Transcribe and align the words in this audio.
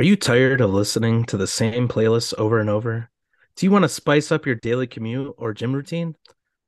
Are 0.00 0.02
you 0.02 0.16
tired 0.16 0.62
of 0.62 0.72
listening 0.72 1.24
to 1.26 1.36
the 1.36 1.46
same 1.46 1.86
playlists 1.86 2.32
over 2.38 2.58
and 2.58 2.70
over? 2.70 3.10
Do 3.54 3.66
you 3.66 3.70
want 3.70 3.82
to 3.82 3.88
spice 3.90 4.32
up 4.32 4.46
your 4.46 4.54
daily 4.54 4.86
commute 4.86 5.34
or 5.36 5.52
gym 5.52 5.74
routine? 5.74 6.16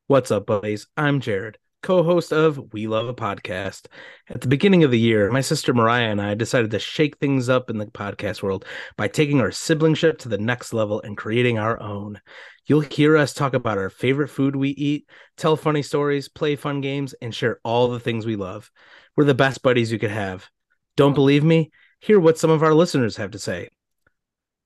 What's 0.06 0.30
up, 0.30 0.44
buddies? 0.44 0.86
I'm 0.98 1.18
Jared, 1.18 1.56
co 1.82 2.02
host 2.02 2.34
of 2.34 2.74
We 2.74 2.86
Love 2.86 3.08
a 3.08 3.14
Podcast. 3.14 3.86
At 4.28 4.42
the 4.42 4.48
beginning 4.48 4.84
of 4.84 4.90
the 4.90 4.98
year, 4.98 5.30
my 5.30 5.40
sister 5.40 5.72
Mariah 5.72 6.10
and 6.10 6.20
I 6.20 6.34
decided 6.34 6.72
to 6.72 6.78
shake 6.78 7.16
things 7.16 7.48
up 7.48 7.70
in 7.70 7.78
the 7.78 7.86
podcast 7.86 8.42
world 8.42 8.66
by 8.98 9.08
taking 9.08 9.40
our 9.40 9.50
siblingship 9.50 10.18
to 10.18 10.28
the 10.28 10.36
next 10.36 10.74
level 10.74 11.00
and 11.00 11.16
creating 11.16 11.58
our 11.58 11.80
own. 11.80 12.20
You'll 12.66 12.80
hear 12.80 13.16
us 13.16 13.32
talk 13.32 13.54
about 13.54 13.78
our 13.78 13.88
favorite 13.88 14.28
food 14.28 14.54
we 14.54 14.72
eat, 14.72 15.08
tell 15.38 15.56
funny 15.56 15.80
stories, 15.80 16.28
play 16.28 16.54
fun 16.54 16.82
games, 16.82 17.14
and 17.22 17.34
share 17.34 17.60
all 17.64 17.88
the 17.88 17.98
things 17.98 18.26
we 18.26 18.36
love. 18.36 18.70
We're 19.16 19.24
the 19.24 19.32
best 19.32 19.62
buddies 19.62 19.90
you 19.90 19.98
could 19.98 20.10
have. 20.10 20.50
Don't 20.96 21.14
believe 21.14 21.44
me? 21.44 21.70
Hear 22.02 22.18
what 22.18 22.36
some 22.36 22.50
of 22.50 22.64
our 22.64 22.74
listeners 22.74 23.16
have 23.18 23.30
to 23.30 23.38
say. 23.38 23.68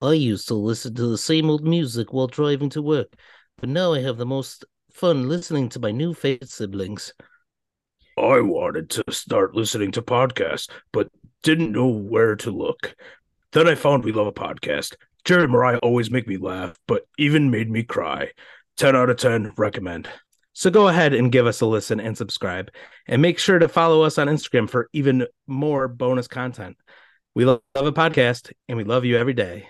I 0.01 0.13
used 0.13 0.47
to 0.47 0.55
listen 0.55 0.95
to 0.95 1.05
the 1.05 1.19
same 1.19 1.51
old 1.51 1.63
music 1.63 2.11
while 2.11 2.25
driving 2.25 2.71
to 2.71 2.81
work, 2.81 3.13
but 3.59 3.69
now 3.69 3.93
I 3.93 4.01
have 4.01 4.17
the 4.17 4.25
most 4.25 4.65
fun 4.91 5.29
listening 5.29 5.69
to 5.69 5.79
my 5.79 5.91
new 5.91 6.15
favorite 6.15 6.49
siblings. 6.49 7.13
I 8.17 8.39
wanted 8.39 8.89
to 8.89 9.03
start 9.11 9.53
listening 9.53 9.91
to 9.91 10.01
podcasts, 10.01 10.67
but 10.91 11.11
didn't 11.43 11.73
know 11.73 11.85
where 11.85 12.35
to 12.37 12.49
look. 12.49 12.95
Then 13.51 13.67
I 13.67 13.75
found 13.75 14.03
We 14.03 14.13
Love 14.13 14.25
a 14.25 14.31
Podcast. 14.31 14.95
Jerry 15.23 15.43
and 15.43 15.51
Mariah 15.51 15.77
always 15.83 16.09
make 16.09 16.27
me 16.27 16.37
laugh, 16.37 16.75
but 16.87 17.03
even 17.19 17.51
made 17.51 17.69
me 17.69 17.83
cry. 17.83 18.31
10 18.77 18.95
out 18.95 19.11
of 19.11 19.17
10, 19.17 19.53
recommend. 19.57 20.09
So 20.53 20.71
go 20.71 20.87
ahead 20.87 21.13
and 21.13 21.31
give 21.31 21.45
us 21.45 21.61
a 21.61 21.67
listen 21.67 21.99
and 21.99 22.17
subscribe. 22.17 22.71
And 23.05 23.21
make 23.21 23.37
sure 23.37 23.59
to 23.59 23.69
follow 23.69 24.01
us 24.01 24.17
on 24.17 24.25
Instagram 24.25 24.67
for 24.67 24.89
even 24.91 25.27
more 25.45 25.87
bonus 25.87 26.27
content. 26.27 26.77
We 27.37 27.45
love 27.45 27.61
a 27.75 27.91
podcast 27.91 28.51
and 28.67 28.79
we 28.79 28.83
love 28.83 29.05
you 29.05 29.15
every 29.15 29.35
day. 29.35 29.69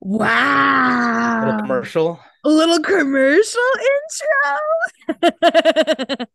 Wow. 0.00 1.42
A 1.42 1.44
Little 1.44 1.60
commercial. 1.60 2.18
A 2.42 2.48
little 2.48 2.80
commercial 2.80 3.60
intro. 5.10 5.46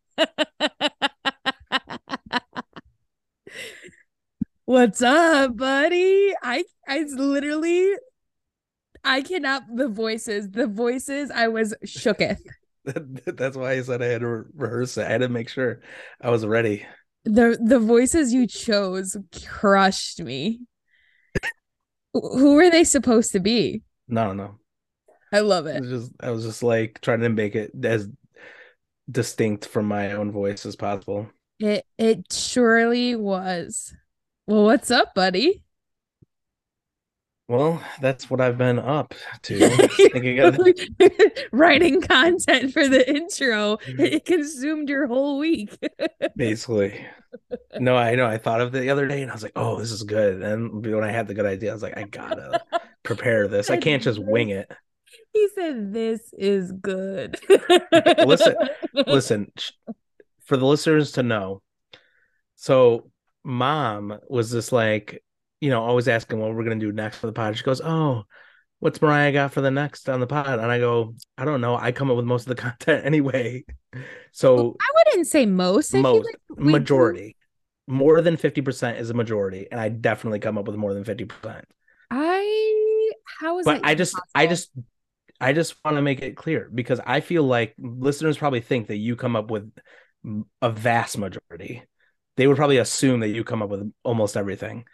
What's 4.66 5.02
up, 5.02 5.56
buddy? 5.56 6.32
I 6.44 6.62
I 6.86 7.00
literally 7.12 7.94
I 9.02 9.22
cannot 9.22 9.64
the 9.74 9.88
voices, 9.88 10.48
the 10.48 10.68
voices 10.68 11.32
I 11.32 11.48
was 11.48 11.74
shooketh. 11.84 12.38
That's 12.84 13.56
why 13.56 13.72
I 13.72 13.82
said 13.82 14.00
I 14.00 14.06
had 14.06 14.20
to 14.20 14.44
rehearse 14.54 14.96
it. 14.96 15.06
I 15.06 15.10
had 15.10 15.22
to 15.22 15.28
make 15.28 15.48
sure 15.48 15.80
I 16.20 16.30
was 16.30 16.46
ready. 16.46 16.86
The 17.28 17.58
the 17.62 17.78
voices 17.78 18.32
you 18.32 18.46
chose 18.46 19.16
crushed 19.46 20.20
me. 20.22 20.60
Who 22.12 22.54
were 22.54 22.70
they 22.70 22.84
supposed 22.84 23.32
to 23.32 23.40
be? 23.40 23.82
No, 24.08 24.32
no. 24.32 24.58
I 25.32 25.40
love 25.40 25.66
It 25.72 25.76
it. 25.76 25.80
was 25.80 25.88
just 25.90 26.12
I 26.20 26.30
was 26.30 26.44
just 26.44 26.62
like 26.62 27.00
trying 27.00 27.20
to 27.20 27.28
make 27.28 27.54
it 27.54 27.72
as 27.84 28.08
distinct 29.10 29.66
from 29.66 29.86
my 29.86 30.12
own 30.12 30.32
voice 30.32 30.64
as 30.66 30.76
possible. 30.76 31.28
It 31.60 31.86
it 31.98 32.32
surely 32.32 33.16
was. 33.16 33.94
Well, 34.46 34.64
what's 34.64 34.90
up, 34.90 35.14
buddy? 35.14 35.62
Well, 37.48 37.82
that's 38.02 38.28
what 38.28 38.40
I've 38.42 38.58
been 38.58 38.78
up 38.78 39.14
to. 39.44 39.88
Writing 41.52 42.00
content 42.02 42.72
for 42.72 42.86
the 42.88 43.08
intro. 43.08 43.78
Mm-hmm. 43.86 44.00
It 44.04 44.24
consumed 44.26 44.88
your 44.88 45.06
whole 45.06 45.38
week. 45.38 45.76
basically. 46.36 47.06
No, 47.78 47.96
I 47.96 48.14
know. 48.14 48.26
I 48.26 48.38
thought 48.38 48.60
of 48.60 48.74
it 48.74 48.80
the 48.80 48.90
other 48.90 49.06
day 49.06 49.22
and 49.22 49.30
I 49.30 49.34
was 49.34 49.42
like, 49.42 49.52
oh, 49.56 49.78
this 49.78 49.90
is 49.92 50.02
good. 50.02 50.42
And 50.42 50.84
when 50.84 51.04
I 51.04 51.10
had 51.12 51.26
the 51.28 51.34
good 51.34 51.46
idea, 51.46 51.70
I 51.70 51.74
was 51.74 51.82
like, 51.82 51.96
I 51.96 52.04
gotta 52.04 52.62
prepare 53.02 53.48
this. 53.48 53.70
I 53.70 53.76
can't 53.76 54.02
just 54.02 54.18
wing 54.18 54.50
it. 54.50 54.70
he 55.32 55.48
said, 55.54 55.92
This 55.92 56.20
is 56.38 56.72
good. 56.72 57.38
Listen, 58.26 58.54
Listen, 59.06 59.52
for 60.44 60.56
the 60.56 60.66
listeners 60.66 61.12
to 61.12 61.22
know, 61.22 61.62
so 62.56 63.10
mom 63.44 64.18
was 64.28 64.50
just 64.50 64.72
like, 64.72 65.22
you 65.60 65.70
know, 65.70 65.82
always 65.82 66.08
asking 66.08 66.40
what 66.40 66.54
we're 66.54 66.64
gonna 66.64 66.76
do 66.76 66.92
next 66.92 67.18
for 67.18 67.26
the 67.26 67.32
pod. 67.32 67.56
She 67.56 67.64
goes, 67.64 67.80
Oh, 67.80 68.24
what's 68.80 69.02
Mariah 69.02 69.32
got 69.32 69.52
for 69.52 69.60
the 69.60 69.70
next 69.70 70.08
on 70.08 70.20
the 70.20 70.26
pod? 70.26 70.58
And 70.58 70.70
I 70.70 70.78
go, 70.78 71.14
I 71.36 71.44
don't 71.44 71.60
know. 71.60 71.76
I 71.76 71.92
come 71.92 72.10
up 72.10 72.16
with 72.16 72.26
most 72.26 72.42
of 72.42 72.56
the 72.56 72.62
content 72.62 73.04
anyway. 73.04 73.64
So 74.32 74.76
I 74.80 74.92
wouldn't 75.10 75.26
say 75.26 75.46
most. 75.46 75.94
Most 75.94 76.26
like 76.26 76.36
we 76.56 76.72
majority. 76.72 77.36
More 77.86 78.20
than 78.20 78.36
50% 78.36 78.98
is 79.00 79.08
a 79.08 79.14
majority, 79.14 79.66
and 79.70 79.80
I 79.80 79.88
definitely 79.88 80.40
come 80.40 80.58
up 80.58 80.66
with 80.66 80.76
more 80.76 80.92
than 80.92 81.04
50%. 81.04 81.62
I 82.10 83.10
how 83.40 83.58
is 83.58 83.64
but 83.64 83.80
I 83.84 83.94
just 83.94 84.18
I 84.34 84.46
just 84.46 84.70
I 85.40 85.52
just 85.52 85.74
want 85.84 85.96
to 85.96 86.02
make 86.02 86.20
it 86.22 86.36
clear 86.36 86.70
because 86.74 87.00
I 87.04 87.20
feel 87.20 87.44
like 87.44 87.74
listeners 87.78 88.36
probably 88.36 88.60
think 88.60 88.88
that 88.88 88.96
you 88.96 89.14
come 89.16 89.36
up 89.36 89.50
with 89.50 89.70
a 90.62 90.70
vast 90.70 91.16
majority. 91.18 91.82
They 92.36 92.46
would 92.46 92.56
probably 92.56 92.78
assume 92.78 93.20
that 93.20 93.28
you 93.28 93.44
come 93.44 93.62
up 93.62 93.68
with 93.68 93.90
almost 94.04 94.36
everything. 94.36 94.84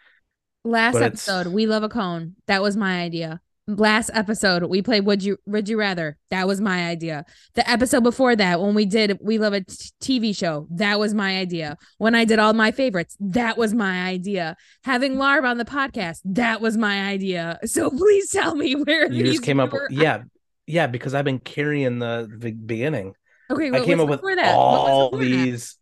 last 0.63 0.93
but 0.93 1.01
it's- 1.03 1.27
episode, 1.27 1.53
we 1.53 1.67
love 1.67 1.83
a 1.83 1.89
cone. 1.89 2.35
That 2.47 2.61
was 2.61 2.75
my 2.77 3.01
idea. 3.01 3.41
Last 3.67 4.11
episode, 4.13 4.61
we 4.65 4.83
played 4.83 5.07
Would 5.07 5.23
You 5.23 5.37
Would 5.47 5.67
You 5.67 5.79
Rather. 5.79 6.17
That 6.29 6.47
was 6.47 6.61
my 6.61 6.87
idea. 6.87 7.25
The 7.55 7.67
episode 7.67 8.03
before 8.03 8.35
that, 8.35 8.61
when 8.61 8.75
we 8.75 8.85
did 8.85 9.17
We 9.21 9.39
Love 9.39 9.53
a 9.53 9.61
t- 9.61 9.89
TV 10.01 10.37
show, 10.37 10.67
that 10.69 10.99
was 10.99 11.15
my 11.15 11.37
idea. 11.39 11.75
When 11.97 12.13
I 12.13 12.25
did 12.25 12.37
all 12.37 12.53
my 12.53 12.69
favorites, 12.71 13.17
that 13.19 13.57
was 13.57 13.73
my 13.73 14.03
idea. 14.07 14.55
Having 14.83 15.15
Larb 15.15 15.49
on 15.49 15.57
the 15.57 15.65
podcast, 15.65 16.19
that 16.25 16.61
was 16.61 16.77
my 16.77 17.07
idea. 17.07 17.59
So 17.65 17.89
please 17.89 18.29
tell 18.29 18.53
me 18.55 18.75
where 18.75 19.11
You 19.11 19.23
these 19.23 19.33
just 19.33 19.43
came 19.43 19.59
up 19.59 19.73
with 19.73 19.81
yeah, 19.89 20.23
yeah, 20.67 20.85
because 20.85 21.15
I've 21.15 21.25
been 21.25 21.39
carrying 21.39 21.97
the, 21.99 22.29
the 22.31 22.51
beginning. 22.51 23.15
Okay, 23.49 23.71
I 23.71 23.83
came 23.83 23.99
up 23.99 24.09
with 24.09 24.21
that? 24.21 24.53
All 24.55 25.09
before 25.09 25.19
that? 25.19 25.25
these 25.25 25.77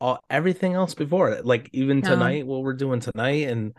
all 0.00 0.20
everything 0.30 0.74
else 0.74 0.94
before. 0.94 1.40
Like 1.42 1.68
even 1.72 2.00
No. 2.00 2.10
tonight, 2.10 2.46
what 2.46 2.62
we're 2.62 2.74
doing 2.74 3.00
tonight 3.00 3.48
and 3.48 3.74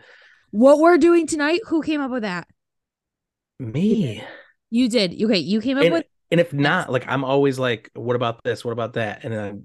What 0.50 0.78
we're 0.78 0.98
doing 0.98 1.26
tonight? 1.26 1.60
Who 1.68 1.82
came 1.82 2.02
up 2.02 2.10
with 2.10 2.22
that? 2.22 2.46
Me. 3.58 4.22
You 4.70 4.88
did. 4.88 5.12
Okay, 5.22 5.38
you 5.38 5.60
came 5.60 5.78
up 5.78 5.84
And, 5.84 5.92
with 5.92 6.06
and 6.30 6.40
if 6.40 6.52
not, 6.52 6.90
like 6.90 7.06
I'm 7.06 7.24
always 7.24 7.58
like, 7.58 7.90
what 7.94 8.16
about 8.16 8.42
this? 8.44 8.64
What 8.64 8.72
about 8.72 8.94
that? 8.94 9.24
And 9.24 9.32
then 9.32 9.64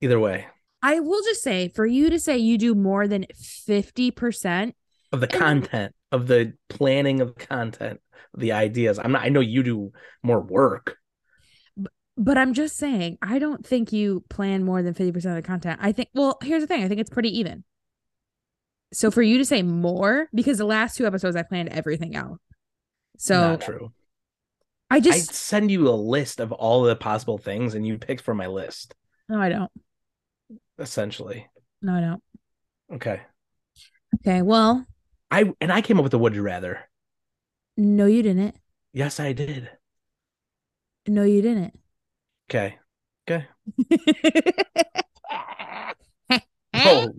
either 0.00 0.18
way. 0.18 0.46
I 0.82 1.00
will 1.00 1.22
just 1.22 1.42
say 1.42 1.68
for 1.68 1.84
you 1.84 2.08
to 2.10 2.18
say 2.18 2.38
you 2.38 2.56
do 2.56 2.74
more 2.74 3.06
than 3.06 3.26
50%, 3.34 4.72
of 5.12 5.20
the 5.20 5.26
content 5.26 5.94
of 6.12 6.26
the 6.26 6.54
planning 6.68 7.20
of 7.20 7.34
the 7.34 7.46
content 7.46 8.00
the 8.36 8.52
ideas 8.52 8.96
i'm 9.02 9.10
not 9.10 9.22
i 9.22 9.28
know 9.28 9.40
you 9.40 9.64
do 9.64 9.90
more 10.22 10.40
work 10.40 10.96
but 12.20 12.36
I'm 12.36 12.52
just 12.52 12.76
saying, 12.76 13.16
I 13.22 13.38
don't 13.38 13.66
think 13.66 13.94
you 13.94 14.22
plan 14.28 14.62
more 14.62 14.82
than 14.82 14.92
50% 14.92 15.16
of 15.16 15.22
the 15.36 15.42
content. 15.42 15.80
I 15.82 15.92
think, 15.92 16.10
well, 16.12 16.36
here's 16.42 16.62
the 16.62 16.66
thing 16.66 16.84
I 16.84 16.88
think 16.88 17.00
it's 17.00 17.08
pretty 17.08 17.38
even. 17.38 17.64
So 18.92 19.10
for 19.10 19.22
you 19.22 19.38
to 19.38 19.44
say 19.44 19.62
more, 19.62 20.28
because 20.34 20.58
the 20.58 20.66
last 20.66 20.98
two 20.98 21.06
episodes 21.06 21.34
I 21.34 21.44
planned 21.44 21.70
everything 21.70 22.14
out. 22.14 22.38
So 23.20 23.50
not 23.50 23.60
true. 23.60 23.92
I 24.88 24.96
i 24.96 25.00
just, 25.00 25.34
send 25.34 25.70
you 25.70 25.88
a 25.88 25.90
list 25.90 26.40
of 26.40 26.52
all 26.52 26.82
the 26.82 26.96
possible 26.96 27.36
things 27.36 27.74
and 27.74 27.86
you 27.86 27.98
pick 27.98 28.18
from 28.18 28.38
my 28.38 28.46
list. 28.46 28.94
No, 29.28 29.38
I 29.38 29.50
don't. 29.50 29.70
essentially. 30.78 31.46
No, 31.82 31.96
I 31.96 32.00
don't. 32.00 32.22
okay. 32.94 33.20
Okay, 34.16 34.40
well, 34.40 34.86
i 35.30 35.52
and 35.60 35.70
i 35.70 35.82
came 35.82 35.98
up 35.98 36.02
with 36.02 36.12
the 36.12 36.18
would 36.18 36.34
you 36.34 36.40
rather. 36.40 36.88
No, 37.76 38.06
you 38.06 38.22
didn't. 38.22 38.56
yes 38.94 39.20
i 39.20 39.34
did. 39.34 39.68
No, 41.06 41.24
you 41.24 41.42
didn't. 41.42 41.78
okay. 42.48 42.78
Okay. 43.28 43.46
Oh 46.72 47.12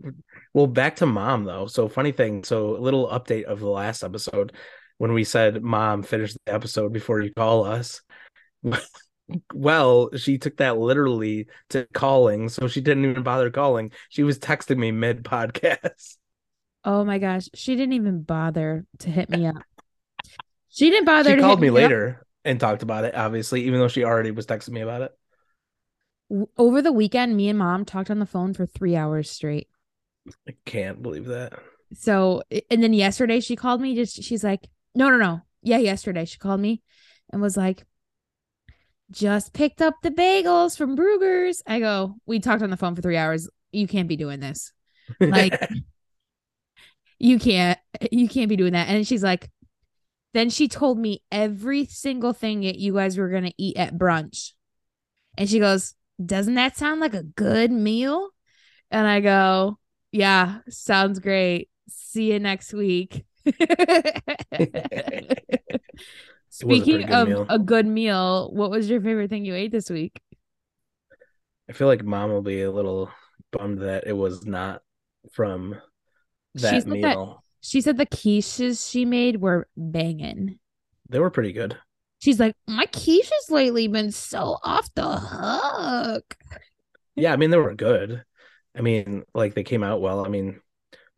well 0.55 0.65
back 0.65 0.95
to 0.95 1.05
mom 1.05 1.43
though. 1.43 1.67
So 1.67 1.87
funny 1.87 2.11
thing 2.11 2.43
so 2.43 2.75
a 2.75 2.79
little 2.79 3.07
update 3.07 3.43
of 3.43 3.59
the 3.59 3.69
last 3.69 4.01
episode 4.01 4.53
when 5.01 5.13
we 5.13 5.23
said 5.23 5.63
mom 5.63 6.03
finish 6.03 6.33
the 6.33 6.53
episode 6.53 6.93
before 6.93 7.19
you 7.21 7.33
call 7.33 7.65
us 7.65 8.01
well 9.53 10.09
she 10.15 10.37
took 10.37 10.57
that 10.57 10.77
literally 10.77 11.47
to 11.69 11.87
calling 11.93 12.49
so 12.49 12.67
she 12.67 12.81
didn't 12.81 13.09
even 13.09 13.23
bother 13.23 13.49
calling 13.49 13.91
she 14.09 14.23
was 14.23 14.37
texting 14.39 14.77
me 14.77 14.91
mid 14.91 15.23
podcast 15.23 16.17
Oh 16.83 17.03
my 17.05 17.19
gosh, 17.19 17.47
she 17.53 17.75
didn't 17.75 17.93
even 17.93 18.23
bother 18.23 18.87
to 18.99 19.09
hit 19.11 19.29
me 19.29 19.45
up. 19.45 19.57
She 20.69 20.89
didn't 20.89 21.05
bother 21.05 21.31
she 21.31 21.35
to 21.35 21.41
called 21.41 21.59
me 21.61 21.69
up. 21.69 21.73
later 21.75 22.25
and 22.43 22.59
talked 22.59 22.81
about 22.83 23.03
it 23.05 23.13
obviously 23.15 23.63
even 23.65 23.79
though 23.79 23.87
she 23.87 24.03
already 24.03 24.31
was 24.31 24.47
texting 24.47 24.71
me 24.71 24.81
about 24.81 25.01
it 25.03 25.11
Over 26.57 26.81
the 26.81 26.91
weekend, 26.91 27.35
me 27.37 27.49
and 27.49 27.59
mom 27.59 27.85
talked 27.85 28.09
on 28.09 28.17
the 28.19 28.25
phone 28.25 28.53
for 28.53 28.65
three 28.65 28.95
hours 28.95 29.29
straight. 29.29 29.67
i 30.47 30.53
can't 30.65 31.01
believe 31.01 31.25
that 31.25 31.53
So, 31.93 32.41
and 32.69 32.81
then 32.81 32.93
yesterday 32.93 33.39
she 33.39 33.55
called 33.55 33.81
me. 33.81 33.95
Just 33.95 34.23
she's 34.23 34.43
like, 34.43 34.69
no, 34.95 35.09
no, 35.09 35.17
no. 35.17 35.41
Yeah, 35.61 35.77
yesterday 35.77 36.25
she 36.25 36.37
called 36.37 36.59
me 36.59 36.81
and 37.31 37.41
was 37.41 37.57
like, 37.57 37.85
just 39.11 39.53
picked 39.53 39.81
up 39.81 39.95
the 40.01 40.11
bagels 40.11 40.77
from 40.77 40.95
Bruegger's. 40.95 41.61
I 41.67 41.79
go, 41.79 42.15
we 42.25 42.39
talked 42.39 42.63
on 42.63 42.69
the 42.69 42.77
phone 42.77 42.95
for 42.95 43.01
three 43.01 43.17
hours. 43.17 43.49
You 43.71 43.87
can't 43.87 44.07
be 44.07 44.15
doing 44.15 44.39
this. 44.39 44.71
Like, 45.19 45.59
you 47.19 47.37
can't 47.37 47.77
you 48.11 48.27
can't 48.27 48.49
be 48.49 48.55
doing 48.55 48.73
that. 48.73 48.87
And 48.87 49.05
she's 49.05 49.23
like, 49.23 49.49
then 50.33 50.49
she 50.49 50.67
told 50.67 50.97
me 50.97 51.21
every 51.31 51.85
single 51.85 52.33
thing 52.33 52.61
that 52.61 52.79
you 52.79 52.93
guys 52.93 53.17
were 53.17 53.29
gonna 53.29 53.51
eat 53.57 53.77
at 53.77 53.97
brunch. 53.97 54.53
And 55.37 55.49
she 55.49 55.59
goes, 55.59 55.93
Doesn't 56.23 56.55
that 56.55 56.77
sound 56.77 57.01
like 57.01 57.13
a 57.13 57.23
good 57.23 57.71
meal? 57.71 58.29
And 58.89 59.07
I 59.07 59.19
go, 59.19 59.77
Yeah, 60.11 60.59
sounds 60.69 61.19
great. 61.19 61.69
See 61.89 62.31
you 62.31 62.39
next 62.39 62.73
week. 62.73 63.25
Speaking 66.49 67.01
good 67.01 67.09
of 67.11 67.27
meal. 67.29 67.45
a 67.49 67.57
good 67.59 67.85
meal, 67.87 68.51
what 68.53 68.69
was 68.71 68.89
your 68.89 68.99
favorite 69.01 69.29
thing 69.29 69.45
you 69.45 69.55
ate 69.55 69.71
this 69.71 69.89
week? 69.89 70.19
I 71.69 71.73
feel 71.73 71.87
like 71.87 72.03
mom 72.03 72.29
will 72.31 72.41
be 72.41 72.61
a 72.61 72.71
little 72.71 73.09
bummed 73.51 73.79
that 73.79 74.03
it 74.05 74.13
was 74.13 74.45
not 74.45 74.81
from 75.31 75.75
She 76.57 76.61
that 76.63 76.85
that- 76.85 76.91
meal. 76.91 77.43
She 77.63 77.79
said 77.81 77.97
the 77.97 78.07
quiches 78.07 78.89
she 78.89 79.05
made 79.05 79.39
were 79.39 79.67
banging. 79.77 80.57
They 81.09 81.19
were 81.19 81.29
pretty 81.29 81.53
good. 81.53 81.77
She's 82.19 82.39
like, 82.39 82.55
my 82.67 82.87
quiches 82.87 83.49
lately 83.51 83.87
been 83.87 84.11
so 84.11 84.57
off 84.63 84.89
the 84.95 85.17
hook. 85.17 86.35
Yeah, 87.15 87.33
I 87.33 87.35
mean 87.35 87.51
they 87.51 87.57
were 87.57 87.75
good. 87.75 88.23
I 88.75 88.81
mean, 88.81 89.23
like 89.35 89.53
they 89.53 89.63
came 89.63 89.83
out 89.83 90.01
well. 90.01 90.25
I 90.25 90.29
mean, 90.29 90.59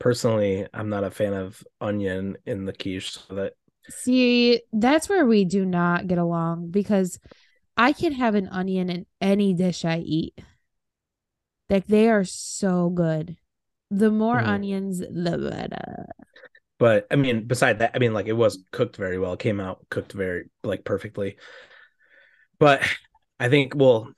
personally, 0.03 0.67
I'm 0.73 0.89
not 0.89 1.05
a 1.05 1.11
fan 1.11 1.33
of 1.33 1.63
onion 1.81 2.38
in 2.45 2.65
the 2.65 2.73
quiche, 2.73 3.11
so 3.13 3.35
that 3.35 3.53
See, 3.89 4.61
that's 4.71 5.09
where 5.09 5.25
we 5.25 5.44
do 5.45 5.65
not 5.65 6.07
get 6.07 6.17
along 6.17 6.71
because 6.71 7.19
I 7.77 7.94
can 7.94 8.13
have 8.13 8.35
an 8.35 8.47
onion 8.50 8.89
in 8.89 9.05
any 9.21 9.53
dish 9.53 9.85
I 9.85 10.00
eat. 10.00 10.39
Like 11.69 11.88
they 11.88 12.09
are 12.09 12.23
so 12.23 12.89
good. 12.89 13.38
The 13.91 14.11
more 14.11 14.39
Mhm. 14.39 14.44
onions, 14.45 15.00
the 15.00 15.38
better. 15.51 16.07
but 16.79 17.07
I 17.11 17.15
mean, 17.15 17.45
beside 17.45 17.79
that, 17.79 17.91
I 17.94 18.00
mean, 18.00 18.13
like 18.13 18.27
it 18.27 18.33
was 18.33 18.63
cooked 18.71 18.97
very 18.97 19.17
well. 19.19 19.33
It 19.33 19.39
came 19.39 19.59
out 19.59 19.85
cooked 19.89 20.11
very 20.13 20.50
like 20.63 20.83
perfectly. 20.83 21.38
But 22.59 22.81
I 23.39 23.50
think, 23.50 23.73
well, 23.75 24.13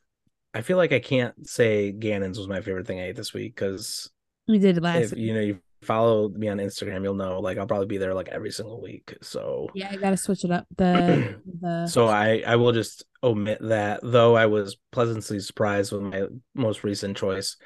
I 0.53 0.61
feel 0.61 0.77
like 0.77 0.93
I 0.93 0.99
can't 0.99 1.47
say 1.47 1.91
Gannon's 1.93 2.37
was 2.37 2.47
my 2.47 2.61
favorite 2.61 2.87
thing 2.87 2.99
I 2.99 3.09
ate 3.09 3.15
this 3.15 3.33
week 3.33 3.55
because 3.55 4.11
We 4.47 4.59
did 4.59 4.81
last 4.81 5.11
if 5.11 5.15
you 5.15 5.33
know 5.33 5.41
you 5.41 5.61
follow 5.85 6.29
me 6.29 6.47
on 6.49 6.57
Instagram, 6.57 7.03
you'll 7.03 7.15
know 7.15 7.39
like 7.39 7.57
I'll 7.57 7.67
probably 7.67 7.87
be 7.87 7.97
there 7.97 8.13
like 8.13 8.29
every 8.29 8.51
single 8.51 8.81
week. 8.81 9.15
So 9.21 9.69
Yeah, 9.75 9.89
I 9.91 9.95
gotta 9.95 10.17
switch 10.17 10.43
it 10.43 10.51
up. 10.51 10.65
The 10.77 11.39
the 11.61 11.87
so 11.87 12.07
I 12.07 12.43
I 12.45 12.55
will 12.55 12.71
just 12.71 13.05
omit 13.23 13.59
that. 13.61 14.01
Though 14.03 14.35
I 14.35 14.47
was 14.47 14.77
pleasantly 14.91 15.39
surprised 15.39 15.91
with 15.91 16.01
my 16.01 16.23
most 16.53 16.83
recent 16.83 17.17
choice. 17.17 17.57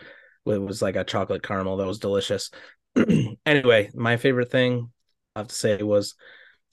It 0.45 0.62
was 0.62 0.81
like 0.81 0.95
a 0.95 1.04
chocolate 1.04 1.44
caramel 1.44 1.77
that 1.77 1.88
was 1.88 2.00
delicious. 2.00 2.50
anyway, 3.45 3.92
my 3.94 4.18
favorite 4.18 4.51
thing 4.51 4.92
I 5.36 5.39
have 5.39 5.48
to 5.50 5.56
say 5.56 5.81
was 5.81 6.16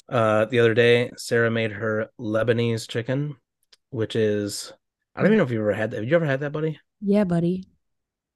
uh 0.08 0.44
the 0.46 0.60
other 0.60 0.74
day 0.74 1.10
Sarah 1.16 1.50
made 1.50 1.72
her 1.72 2.08
Lebanese 2.18 2.88
chicken, 2.88 3.36
which 3.90 4.16
is 4.16 4.72
I 5.14 5.20
don't 5.20 5.28
even 5.28 5.38
know 5.38 5.44
if 5.44 5.50
you 5.50 5.60
ever 5.60 5.72
had 5.72 5.90
that. 5.92 5.98
Have 5.98 6.08
you 6.08 6.16
ever 6.16 6.26
had 6.26 6.40
that, 6.40 6.52
buddy? 6.52 6.78
yeah, 7.00 7.24
buddy. 7.24 7.64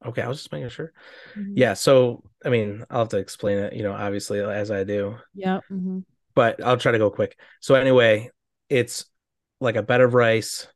Okay, 0.04 0.22
I 0.22 0.28
was 0.28 0.38
just 0.38 0.52
making 0.52 0.68
sure. 0.70 0.92
Mhm. 1.36 1.52
Yeah, 1.56 1.74
so 1.74 2.22
I 2.44 2.48
mean, 2.48 2.84
I'll 2.90 3.00
have 3.00 3.08
to 3.10 3.18
explain 3.18 3.58
it, 3.58 3.74
you 3.74 3.82
know, 3.82 3.92
obviously 3.92 4.40
as 4.40 4.70
I 4.70 4.84
do. 4.84 5.16
Yep. 5.34 5.64
mhm. 5.70 6.04
but 6.34 6.62
I'll 6.62 6.76
try 6.76 6.92
to 6.92 6.98
go 6.98 7.10
quick. 7.10 7.38
So 7.60 7.74
anyway, 7.74 8.30
it's 8.68 9.04
like 9.60 9.76
a 9.76 9.82
bed 9.82 10.00
of 10.00 10.14
rice 10.14 10.66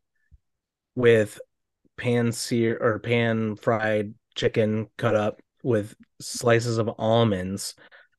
with 0.94 1.40
pan 1.96 2.32
sear 2.32 2.78
or 2.80 2.98
pan 2.98 3.56
fried 3.56 4.14
chicken 4.34 4.88
cut 4.96 5.14
up 5.14 5.40
with 5.62 5.94
slices 6.20 6.78
of 6.78 6.90
almonds 6.98 7.74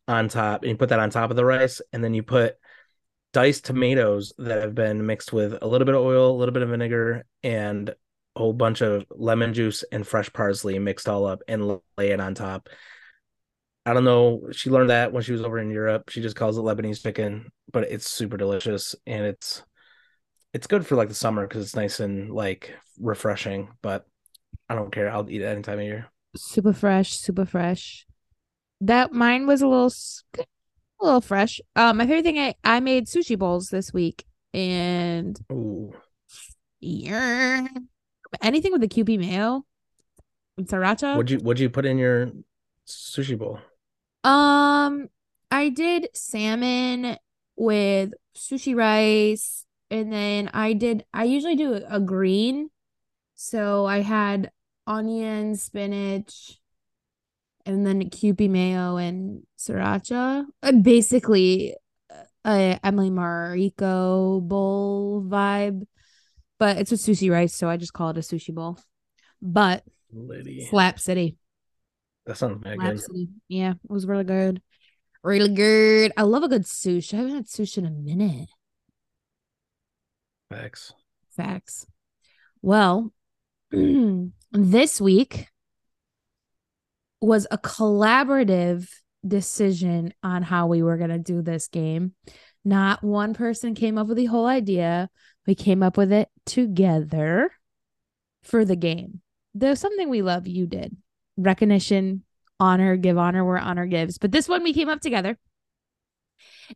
on 0.07 0.29
top, 0.29 0.61
and 0.63 0.71
you 0.71 0.77
put 0.77 0.89
that 0.89 0.99
on 0.99 1.09
top 1.09 1.29
of 1.29 1.35
the 1.35 1.45
rice, 1.45 1.81
and 1.93 2.03
then 2.03 2.13
you 2.13 2.23
put 2.23 2.55
diced 3.33 3.65
tomatoes 3.65 4.33
that 4.37 4.61
have 4.61 4.75
been 4.75 5.05
mixed 5.05 5.33
with 5.33 5.57
a 5.61 5.67
little 5.67 5.85
bit 5.85 5.95
of 5.95 6.01
oil, 6.01 6.31
a 6.31 6.37
little 6.37 6.53
bit 6.53 6.63
of 6.63 6.69
vinegar, 6.69 7.25
and 7.43 7.93
whole 8.35 8.53
bunch 8.53 8.81
of 8.81 9.05
lemon 9.11 9.53
juice 9.53 9.83
and 9.91 10.05
fresh 10.05 10.31
parsley 10.33 10.77
mixed 10.79 11.07
all 11.07 11.25
up 11.25 11.41
and 11.47 11.79
lay 11.97 12.11
it 12.11 12.19
on 12.19 12.35
top. 12.35 12.69
I 13.85 13.93
don't 13.93 14.03
know. 14.03 14.47
She 14.51 14.69
learned 14.69 14.89
that 14.89 15.13
when 15.13 15.23
she 15.23 15.31
was 15.31 15.43
over 15.43 15.59
in 15.59 15.69
Europe. 15.69 16.09
She 16.09 16.21
just 16.21 16.35
calls 16.35 16.57
it 16.57 16.61
Lebanese 16.61 17.03
chicken, 17.03 17.51
but 17.71 17.83
it's 17.83 18.09
super 18.09 18.35
delicious 18.35 18.95
and 19.05 19.25
it's 19.25 19.63
it's 20.53 20.67
good 20.67 20.87
for 20.87 20.95
like 20.95 21.09
the 21.09 21.15
summer 21.15 21.45
because 21.45 21.63
it's 21.63 21.75
nice 21.75 21.99
and 21.99 22.31
like 22.31 22.73
refreshing. 22.99 23.69
But 23.81 24.05
I 24.69 24.75
don't 24.75 24.91
care. 24.91 25.09
I'll 25.11 25.29
eat 25.29 25.41
it 25.41 25.45
any 25.45 25.61
time 25.61 25.79
of 25.79 25.85
year. 25.85 26.09
Super 26.35 26.73
fresh, 26.73 27.17
super 27.17 27.45
fresh. 27.45 28.05
That 28.81 29.11
mine 29.11 29.47
was 29.47 29.61
a 29.61 29.67
little 29.67 29.93
a 30.37 31.05
little 31.05 31.21
fresh. 31.21 31.61
Um, 31.75 31.97
my 31.97 32.05
favorite 32.07 32.23
thing 32.23 32.39
I 32.39 32.55
I 32.63 32.79
made 32.79 33.05
sushi 33.07 33.37
bowls 33.37 33.69
this 33.69 33.93
week, 33.93 34.25
and 34.53 35.39
Ooh, 35.51 35.93
yeah, 36.79 37.67
anything 38.41 38.71
with 38.71 38.81
the 38.81 38.87
Kewpie 38.87 39.19
mayo 39.19 39.65
and 40.57 40.67
sriracha. 40.67 41.15
what'd 41.15 41.31
you 41.31 41.37
what'd 41.39 41.59
you 41.59 41.69
put 41.69 41.85
in 41.85 41.97
your 41.97 42.31
sushi 42.87 43.37
bowl? 43.37 43.59
Um, 44.23 45.09
I 45.51 45.69
did 45.69 46.09
salmon 46.13 47.17
with 47.55 48.13
sushi 48.35 48.75
rice, 48.75 49.65
and 49.89 50.11
then 50.11 50.49
I 50.53 50.73
did. 50.73 51.05
I 51.13 51.25
usually 51.25 51.55
do 51.55 51.81
a, 51.87 51.99
green, 51.99 52.69
so 53.35 53.85
I 53.85 54.01
had 54.01 54.51
onion, 54.87 55.55
spinach, 55.55 56.59
and 57.65 57.85
then 57.85 58.09
Kewpie 58.09 58.49
mayo 58.49 58.97
and 58.97 59.43
sriracha. 59.57 60.45
Uh, 60.63 60.71
Basically, 60.71 61.75
a 62.45 62.79
Emily 62.83 63.09
Mariko 63.09 64.41
bowl 64.41 65.23
vibe, 65.27 65.85
but 66.59 66.77
it's 66.77 66.91
with 66.91 67.01
sushi 67.01 67.31
rice, 67.31 67.55
so 67.55 67.69
I 67.69 67.77
just 67.77 67.93
call 67.93 68.09
it 68.09 68.17
a 68.17 68.21
sushi 68.21 68.53
bowl. 68.53 68.77
But 69.41 69.83
Lady, 70.11 70.65
Slap 70.69 70.99
City. 70.99 71.37
that 72.25 72.37
sounds 72.37 72.63
mad 72.63 72.77
Slap 72.77 72.91
good. 72.91 73.01
City. 73.01 73.27
Yeah, 73.47 73.71
it 73.71 73.91
was 73.91 74.05
really 74.05 74.23
good. 74.23 74.61
Really 75.23 75.49
good. 75.53 76.11
I 76.17 76.21
love 76.23 76.43
a 76.43 76.47
good 76.47 76.63
sushi. 76.63 77.13
I 77.13 77.17
haven't 77.17 77.35
had 77.35 77.45
sushi 77.47 77.79
in 77.79 77.85
a 77.85 77.91
minute. 77.91 78.49
Facts. 80.49 80.93
Facts. 81.35 81.85
Well, 82.61 83.11
this 83.71 85.01
week 85.01 85.47
was 87.21 87.47
a 87.49 87.57
collaborative 87.57 88.87
decision 89.27 90.13
on 90.21 90.43
how 90.43 90.67
we 90.67 90.83
were 90.83 90.97
going 90.97 91.09
to 91.09 91.17
do 91.17 91.41
this 91.41 91.67
game. 91.67 92.13
Not 92.63 93.03
one 93.03 93.33
person 93.33 93.73
came 93.75 93.97
up 93.97 94.07
with 94.07 94.17
the 94.17 94.25
whole 94.25 94.45
idea. 94.45 95.09
We 95.47 95.55
came 95.55 95.83
up 95.83 95.97
with 95.97 96.11
it 96.11 96.29
together 96.45 97.51
for 98.43 98.65
the 98.65 98.75
game. 98.75 99.21
Though 99.53 99.75
something 99.75 100.09
we 100.09 100.21
love. 100.21 100.47
You 100.47 100.67
did 100.67 100.97
recognition, 101.37 102.23
honor, 102.59 102.95
give 102.95 103.17
honor 103.17 103.43
where 103.45 103.57
honor 103.57 103.85
gives. 103.85 104.17
But 104.17 104.31
this 104.31 104.47
one 104.47 104.63
we 104.63 104.73
came 104.73 104.89
up 104.89 105.01
together. 105.01 105.37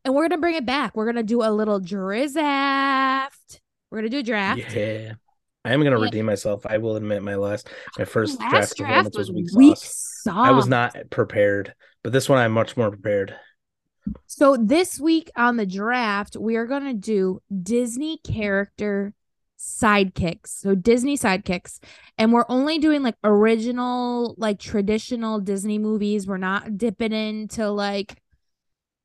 And 0.05 0.13
we're 0.13 0.23
going 0.23 0.31
to 0.31 0.37
bring 0.37 0.55
it 0.55 0.65
back. 0.65 0.95
We're 0.95 1.05
going 1.05 1.15
to 1.15 1.23
do 1.23 1.41
a 1.41 1.49
little 1.51 1.79
draft. 1.79 3.61
We're 3.89 3.99
going 3.99 4.11
to 4.11 4.17
do 4.17 4.19
a 4.19 4.23
draft. 4.23 4.75
Yeah. 4.75 5.13
I 5.65 5.73
am 5.73 5.83
gonna 5.83 5.99
Yeah. 5.99 6.05
redeem 6.05 6.25
myself. 6.25 6.65
I 6.65 6.77
will 6.77 6.95
admit 6.95 7.21
my 7.21 7.35
last 7.35 7.69
my 7.97 8.05
first 8.05 8.39
Last 8.39 8.77
draft 8.77 9.11
draft 9.11 9.17
was 9.17 9.29
weak 9.29 9.47
weak 9.53 9.77
sauce. 9.77 10.47
I 10.47 10.51
was 10.51 10.67
not 10.67 10.95
prepared, 11.09 11.73
but 12.01 12.13
this 12.13 12.29
one 12.29 12.39
I'm 12.39 12.53
much 12.53 12.77
more 12.77 12.89
prepared. 12.89 13.35
So 14.25 14.57
this 14.57 14.99
week 14.99 15.31
on 15.35 15.57
the 15.57 15.65
draft, 15.65 16.35
we 16.39 16.55
are 16.55 16.65
going 16.65 16.83
to 16.83 16.93
do 16.93 17.41
Disney 17.61 18.17
character 18.17 19.13
sidekicks. 19.59 20.47
So 20.47 20.75
Disney 20.75 21.17
sidekicks. 21.17 21.79
And 22.17 22.31
we're 22.31 22.45
only 22.47 22.79
doing 22.79 23.03
like 23.03 23.15
original, 23.23 24.35
like 24.37 24.59
traditional 24.59 25.39
Disney 25.39 25.77
movies. 25.77 26.27
We're 26.27 26.37
not 26.37 26.77
dipping 26.77 27.11
into 27.11 27.69
like 27.69 28.21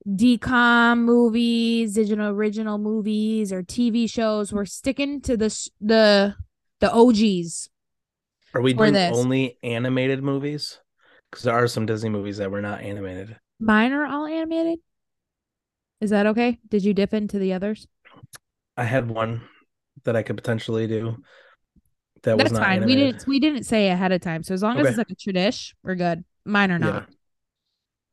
decom 0.08 0.98
movies, 0.98 1.94
digital 1.94 2.28
original 2.28 2.78
movies 2.78 3.52
or 3.52 3.62
TV 3.62 4.08
shows. 4.08 4.52
We're 4.52 4.64
sticking 4.64 5.20
to 5.22 5.36
the 5.36 5.70
the 5.80 6.36
the 6.80 6.92
OGs. 6.92 7.70
Are 8.54 8.60
we 8.60 8.74
doing 8.74 8.92
this. 8.92 9.16
only 9.16 9.58
animated 9.62 10.22
movies? 10.22 10.78
Because 11.30 11.44
there 11.44 11.54
are 11.54 11.66
some 11.66 11.86
Disney 11.86 12.10
movies 12.10 12.36
that 12.36 12.50
were 12.52 12.62
not 12.62 12.82
animated. 12.82 13.36
Mine 13.58 13.92
are 13.92 14.06
all 14.06 14.26
animated. 14.26 14.78
Is 16.04 16.10
that 16.10 16.26
okay? 16.26 16.58
Did 16.68 16.84
you 16.84 16.92
dip 16.92 17.14
into 17.14 17.38
the 17.38 17.54
others? 17.54 17.88
I 18.76 18.84
had 18.84 19.08
one 19.08 19.40
that 20.04 20.14
I 20.14 20.22
could 20.22 20.36
potentially 20.36 20.86
do. 20.86 21.16
That 22.24 22.36
That's 22.36 22.50
was 22.50 22.60
not 22.60 22.66
fine. 22.66 22.84
We 22.84 22.94
didn't 22.94 23.26
we 23.26 23.40
didn't 23.40 23.64
say 23.64 23.88
ahead 23.88 24.12
of 24.12 24.20
time. 24.20 24.42
So 24.42 24.52
as 24.52 24.62
long 24.62 24.78
as 24.78 24.88
it's 24.88 24.98
like 24.98 25.08
a 25.08 25.14
tradition, 25.14 25.78
we're 25.82 25.94
good. 25.94 26.22
Mine 26.44 26.70
are 26.72 26.78
Yeah. 26.78 26.90
not. 26.90 27.08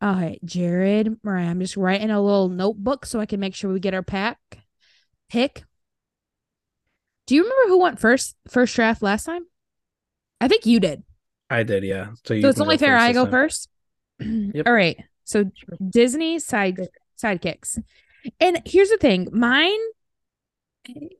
All 0.01 0.13
right, 0.13 0.39
Jared, 0.45 1.17
Mariah, 1.21 1.49
I'm 1.49 1.59
just 1.59 1.75
writing 1.75 2.09
a 2.09 2.21
little 2.21 2.47
notebook 2.47 3.05
so 3.05 3.19
I 3.19 3.25
can 3.25 3.41
make 3.41 3.53
sure 3.53 3.73
we 3.73 3.81
get 3.81 3.93
our 3.93 4.01
pack 4.01 4.39
pick. 5.29 5.65
Do 7.27 7.35
you 7.35 7.43
remember 7.43 7.67
who 7.67 7.79
went 7.81 7.99
first 7.99 8.37
first 8.47 8.73
draft 8.73 9.01
last 9.01 9.25
time? 9.25 9.47
I 10.39 10.47
think 10.47 10.65
you 10.65 10.79
did. 10.79 11.03
I 11.49 11.63
did, 11.63 11.83
yeah. 11.83 12.11
So, 12.25 12.35
you 12.35 12.41
So 12.43 12.47
it's 12.47 12.61
only 12.61 12.77
fair 12.77 12.95
I 12.95 13.11
go 13.11 13.25
time. 13.25 13.31
first. 13.31 13.67
Yep. 14.19 14.65
All 14.65 14.73
right. 14.73 14.97
So 15.25 15.51
Disney 15.89 16.39
side 16.39 16.79
sidekicks. 17.21 17.81
And 18.39 18.61
here's 18.65 18.89
the 18.89 18.97
thing, 18.97 19.29
mine 19.31 19.79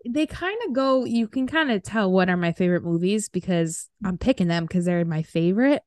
they 0.09 0.25
kind 0.25 0.57
of 0.67 0.73
go 0.73 1.05
you 1.05 1.27
can 1.27 1.45
kind 1.47 1.71
of 1.71 1.83
tell 1.83 2.11
what 2.11 2.29
are 2.29 2.37
my 2.37 2.51
favorite 2.51 2.83
movies 2.83 3.29
because 3.29 3.89
I'm 4.03 4.17
picking 4.17 4.47
them 4.47 4.65
because 4.65 4.85
they're 4.85 5.05
my 5.05 5.23
favorite. 5.23 5.83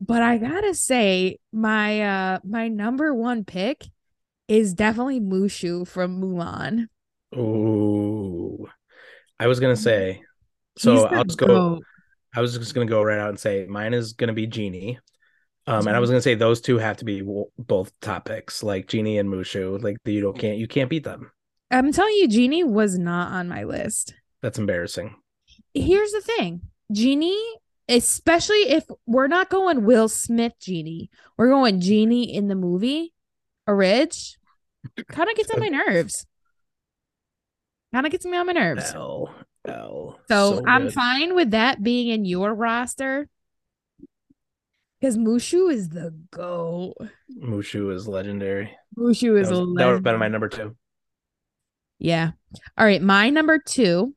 But 0.00 0.22
I 0.22 0.38
got 0.38 0.60
to 0.62 0.74
say 0.74 1.38
my 1.52 2.00
uh 2.02 2.38
my 2.44 2.68
number 2.68 3.14
1 3.14 3.44
pick 3.44 3.84
is 4.46 4.72
definitely 4.72 5.20
Mushu 5.20 5.86
from 5.86 6.20
Mulan. 6.20 6.86
Oh, 7.36 8.68
I 9.38 9.46
was 9.46 9.60
gonna 9.60 9.76
say. 9.76 10.22
So 10.78 11.06
I'll 11.06 11.24
just 11.24 11.38
go. 11.38 11.46
goat. 11.46 11.82
I 12.34 12.40
was 12.40 12.56
just 12.56 12.74
gonna 12.74 12.86
go 12.86 13.02
right 13.02 13.18
out 13.18 13.28
and 13.30 13.40
say 13.40 13.66
mine 13.66 13.92
is 13.92 14.14
gonna 14.14 14.32
be 14.32 14.46
Genie. 14.46 14.98
Um, 15.68 15.86
and 15.86 15.96
I 15.96 16.00
was 16.00 16.08
gonna 16.10 16.22
say 16.22 16.34
those 16.34 16.60
two 16.60 16.78
have 16.78 16.96
to 16.98 17.04
be 17.04 17.20
w- 17.20 17.50
both 17.58 17.92
top 18.00 18.24
picks, 18.24 18.62
like 18.62 18.88
Genie 18.88 19.18
and 19.18 19.28
Mushu. 19.28 19.82
Like 19.82 19.98
you 20.04 20.20
don't 20.20 20.38
can't 20.38 20.58
you 20.58 20.66
can't 20.66 20.88
beat 20.90 21.04
them. 21.04 21.30
I'm 21.70 21.92
telling 21.92 22.14
you 22.14 22.26
Genie 22.28 22.64
was 22.64 22.98
not 22.98 23.32
on 23.32 23.48
my 23.48 23.64
list. 23.64 24.14
That's 24.40 24.58
embarrassing. 24.58 25.16
here's 25.74 26.12
the 26.12 26.20
thing 26.20 26.62
genie 26.92 27.38
especially 27.88 28.70
if 28.70 28.84
we're 29.06 29.26
not 29.26 29.50
going 29.50 29.84
will 29.84 30.08
smith 30.08 30.52
genie 30.60 31.10
we're 31.36 31.48
going 31.50 31.80
genie 31.80 32.32
in 32.34 32.48
the 32.48 32.54
movie 32.54 33.12
a 33.66 33.74
ridge 33.74 34.38
kind 35.10 35.28
of 35.28 35.36
gets 35.36 35.50
on 35.50 35.60
my 35.60 35.68
nerves 35.86 36.26
kind 37.92 38.06
of 38.06 38.12
gets 38.12 38.24
me 38.24 38.36
on 38.36 38.46
my 38.46 38.52
nerves 38.52 38.92
L 38.94 39.34
L. 39.66 40.18
so, 40.28 40.62
i'm 40.66 40.84
good. 40.84 40.94
fine 40.94 41.34
with 41.34 41.50
that 41.50 41.82
being 41.82 42.08
in 42.08 42.24
your 42.24 42.54
roster 42.54 43.28
because 45.00 45.16
mushu 45.16 45.72
is 45.72 45.88
the 45.90 46.14
go 46.30 46.94
Mushu 47.40 47.92
is 47.94 48.08
legendary. 48.08 48.76
mushu 48.96 49.34
That 49.34 49.40
is 49.40 49.50
was, 49.50 49.58
a 49.60 49.64
that 49.76 49.86
would 49.86 49.92
have 49.94 50.02
been 50.02 50.18
my 50.18 50.28
number 50.28 50.48
two. 50.48 50.76
yeah 51.98 52.32
all 52.76 52.84
right 52.86 53.02
my 53.02 53.30
number 53.30 53.58
two 53.58 54.14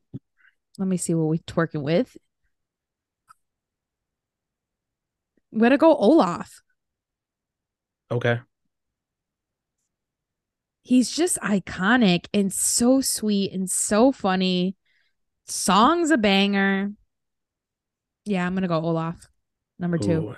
let 0.78 0.88
me 0.88 0.96
see 0.96 1.14
what 1.14 1.24
we're 1.28 1.36
twerking 1.38 1.82
with 1.82 2.16
i'm 5.52 5.58
gonna 5.58 5.78
go 5.78 5.94
olaf 5.96 6.60
Okay. 8.10 8.40
he's 10.82 11.10
just 11.10 11.38
iconic 11.38 12.26
and 12.34 12.52
so 12.52 13.00
sweet 13.00 13.52
and 13.54 13.70
so 13.70 14.12
funny. 14.12 14.76
Song's 15.46 16.10
a 16.10 16.18
banger. 16.18 16.92
Yeah, 18.26 18.46
I'm 18.46 18.52
gonna 18.54 18.68
go 18.68 18.80
Olaf. 18.80 19.16
Number 19.78 19.96
two. 19.96 20.12
Ooh. 20.30 20.36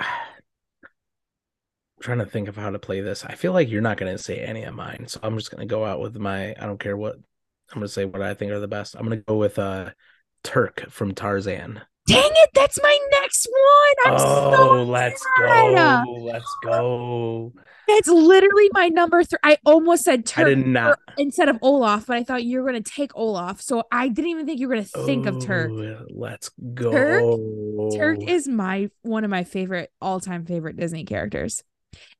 I'm 0.00 0.06
trying 2.00 2.18
to 2.18 2.26
think 2.26 2.48
of 2.48 2.56
how 2.56 2.70
to 2.70 2.78
play 2.78 3.00
this. 3.00 3.24
I 3.24 3.34
feel 3.34 3.52
like 3.52 3.68
you're 3.68 3.80
not 3.80 3.96
gonna 3.98 4.18
say 4.18 4.38
any 4.38 4.64
of 4.64 4.74
mine, 4.74 5.06
so 5.08 5.20
I'm 5.22 5.36
just 5.36 5.50
gonna 5.50 5.66
go 5.66 5.84
out 5.84 6.00
with 6.00 6.16
my. 6.16 6.50
I 6.58 6.66
don't 6.66 6.80
care 6.80 6.96
what. 6.96 7.16
I'm 7.16 7.80
gonna 7.80 7.88
say 7.88 8.04
what 8.04 8.22
I 8.22 8.34
think 8.34 8.52
are 8.52 8.60
the 8.60 8.68
best. 8.68 8.94
I'm 8.94 9.04
gonna 9.04 9.16
go 9.16 9.36
with 9.36 9.58
uh 9.58 9.90
Terk 10.42 10.90
from 10.90 11.14
Tarzan. 11.14 11.80
Dang 12.06 12.30
it, 12.32 12.50
that's 12.54 12.80
my 12.82 12.98
next 13.10 13.48
one. 13.50 14.14
I'm 14.14 14.20
oh, 14.20 14.54
so 14.54 14.82
let's 14.84 15.24
sad. 15.38 16.04
go. 16.04 16.12
Let's 16.20 16.56
go. 16.62 17.52
That's 17.88 18.08
literally 18.08 18.68
my 18.72 18.88
number 18.88 19.22
three. 19.24 19.38
I 19.42 19.58
almost 19.64 20.04
said 20.04 20.20
I 20.20 20.22
Terk 20.22 20.46
did 20.46 20.66
not 20.66 20.98
instead 21.18 21.48
of 21.48 21.58
Olaf, 21.62 22.06
but 22.06 22.16
I 22.16 22.24
thought 22.24 22.44
you 22.44 22.60
were 22.60 22.66
gonna 22.66 22.80
take 22.80 23.10
Olaf. 23.16 23.60
So 23.60 23.84
I 23.90 24.08
didn't 24.08 24.30
even 24.30 24.46
think 24.46 24.60
you 24.60 24.68
were 24.68 24.74
gonna 24.74 25.06
think 25.06 25.26
of 25.26 25.40
Terk. 25.40 25.70
Oh, 25.72 26.06
Let's 26.10 26.50
go. 26.74 26.90
Terk 26.92 27.96
Terk 27.96 28.28
is 28.28 28.48
my 28.48 28.90
one 29.02 29.24
of 29.24 29.30
my 29.30 29.44
favorite 29.44 29.90
all-time 30.00 30.46
favorite 30.46 30.76
Disney 30.76 31.04
characters. 31.04 31.62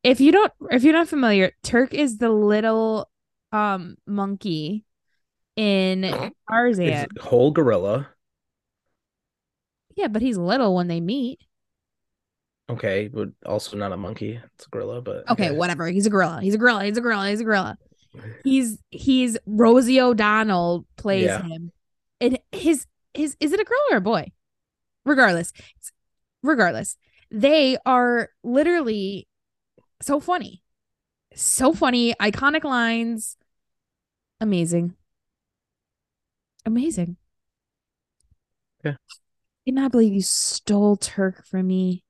If 0.03 0.21
you 0.21 0.33
don't 0.33 0.53
if 0.71 0.85
you're 0.85 0.93
not 0.93 1.09
familiar, 1.09 1.53
Terk 1.63 1.95
is 1.95 2.19
the 2.19 2.31
little 2.31 3.11
um 3.53 3.97
monkey 4.07 4.85
in 5.57 6.33
Tarzan. 6.51 7.09
whole 7.21 7.51
gorilla. 7.51 8.09
Yeah, 9.97 10.09
but 10.09 10.23
he's 10.23 10.37
little 10.39 10.75
when 10.75 10.89
they 10.89 11.01
meet. 11.01 11.41
Okay, 12.69 13.09
but 13.09 13.31
also 13.45 13.77
not 13.77 13.93
a 13.93 13.97
monkey. 13.97 14.41
It's 14.55 14.67
a 14.67 14.71
gorilla, 14.71 15.01
but 15.01 15.29
Okay, 15.31 15.51
whatever. 15.53 15.87
He's 15.89 16.07
a 16.07 16.11
gorilla. 16.11 16.41
He's 16.43 16.55
a 16.55 16.59
gorilla. 16.59 16.85
He's 16.85 16.99
a 16.99 17.01
gorilla. 17.01 17.29
He's 17.31 17.41
a 17.41 17.45
gorilla. 17.45 17.79
He's 18.45 18.79
he's 18.91 19.37
Rosie 19.47 20.01
O'Donnell 20.01 20.87
plays 20.97 21.25
Yeah. 21.27 21.43
him. 21.43 21.71
And 22.21 22.39
his 22.51 22.87
his 23.13 23.37
is 23.41 23.53
it 23.53 23.61
a 23.61 23.65
girl 23.65 23.79
or 23.91 23.99
a 23.99 24.01
boy? 24.01 24.33
Regardless. 25.05 25.53
Regardless. 26.43 26.97
They 27.31 27.77
are 27.85 28.31
literally 28.43 29.29
so 30.01 30.19
funny. 30.19 30.63
So 31.35 31.75
funny, 31.75 32.15
iconic 32.15 32.65
lines. 32.65 33.37
Amazing. 34.41 34.95
Amazing. 36.65 37.17
Yeah. 38.85 38.95
I 39.67 39.71
cannot 39.71 39.91
believe 39.91 40.15
you 40.15 40.23
stole 40.23 40.97
Terk 40.97 41.45
from 41.45 41.67
me. 41.67 42.05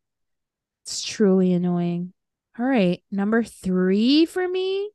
It's 0.85 1.03
truly 1.03 1.55
annoying. 1.55 2.13
All 2.59 2.67
right, 2.67 3.03
number 3.11 3.43
three 3.43 4.27
for 4.27 4.47
me. 4.47 4.91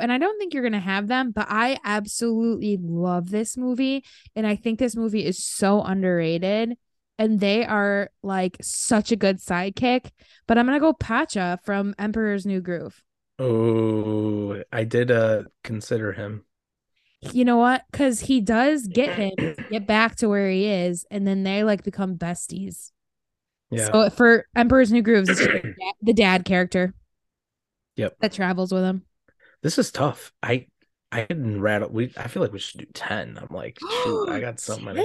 And 0.00 0.12
I 0.12 0.18
don't 0.18 0.38
think 0.38 0.54
you're 0.54 0.62
going 0.62 0.72
to 0.72 0.78
have 0.78 1.08
them, 1.08 1.32
but 1.32 1.46
I 1.50 1.78
absolutely 1.84 2.78
love 2.80 3.30
this 3.30 3.56
movie. 3.56 4.04
And 4.36 4.46
I 4.46 4.54
think 4.54 4.78
this 4.78 4.94
movie 4.94 5.26
is 5.26 5.44
so 5.44 5.82
underrated. 5.82 6.74
And 7.18 7.40
they 7.40 7.64
are 7.66 8.10
like 8.22 8.56
such 8.62 9.10
a 9.10 9.16
good 9.16 9.38
sidekick. 9.38 10.10
But 10.46 10.58
I'm 10.58 10.66
going 10.66 10.76
to 10.76 10.80
go 10.80 10.92
Pacha 10.92 11.58
from 11.64 11.94
Emperor's 11.98 12.46
New 12.46 12.60
Groove. 12.60 13.02
Oh, 13.38 14.62
I 14.70 14.84
did 14.84 15.10
uh 15.10 15.42
consider 15.64 16.12
him. 16.12 16.44
You 17.30 17.44
know 17.44 17.56
what? 17.56 17.84
Because 17.90 18.20
he 18.20 18.40
does 18.40 18.86
get 18.86 19.14
him 19.14 19.54
get 19.70 19.86
back 19.86 20.16
to 20.16 20.28
where 20.28 20.50
he 20.50 20.66
is. 20.66 21.06
And 21.10 21.26
then 21.26 21.44
they 21.44 21.62
like 21.62 21.84
become 21.84 22.16
besties. 22.16 22.90
Yeah. 23.70 23.86
So 23.92 24.10
for 24.10 24.46
Emperor's 24.56 24.90
New 24.90 25.02
Grooves, 25.02 25.28
it's 25.28 25.40
just 25.40 25.50
the 26.02 26.12
dad- 26.12 26.44
character. 26.44 26.94
Yep. 27.96 28.16
That 28.20 28.32
travels 28.32 28.72
with 28.72 28.82
him. 28.82 29.02
This 29.62 29.78
is 29.78 29.92
tough. 29.92 30.32
I 30.42 30.66
I 31.12 31.24
didn't 31.24 31.60
rattle. 31.60 31.90
We 31.90 32.12
I 32.16 32.26
feel 32.26 32.42
like 32.42 32.52
we 32.52 32.58
should 32.58 32.80
do 32.80 32.86
ten. 32.92 33.38
I'm 33.40 33.54
like, 33.54 33.78
shoot, 34.04 34.28
I 34.28 34.40
got 34.40 34.58
so 34.58 34.78
many. 34.78 35.02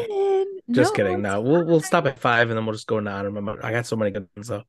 Just 0.71 0.91
No, 0.91 0.95
kidding. 0.95 1.21
No, 1.21 1.41
we'll 1.41 1.65
we'll 1.65 1.81
stop 1.81 2.07
at 2.07 2.17
five 2.19 2.49
and 2.49 2.57
then 2.57 2.65
we'll 2.65 2.73
just 2.75 2.87
go 2.87 2.99
nine. 2.99 3.25
Remember, 3.25 3.63
I 3.63 3.71
got 3.71 3.85
so 3.85 3.95
many 3.95 4.11
good 4.11 4.27
ones 4.35 4.47
though. 4.47 4.63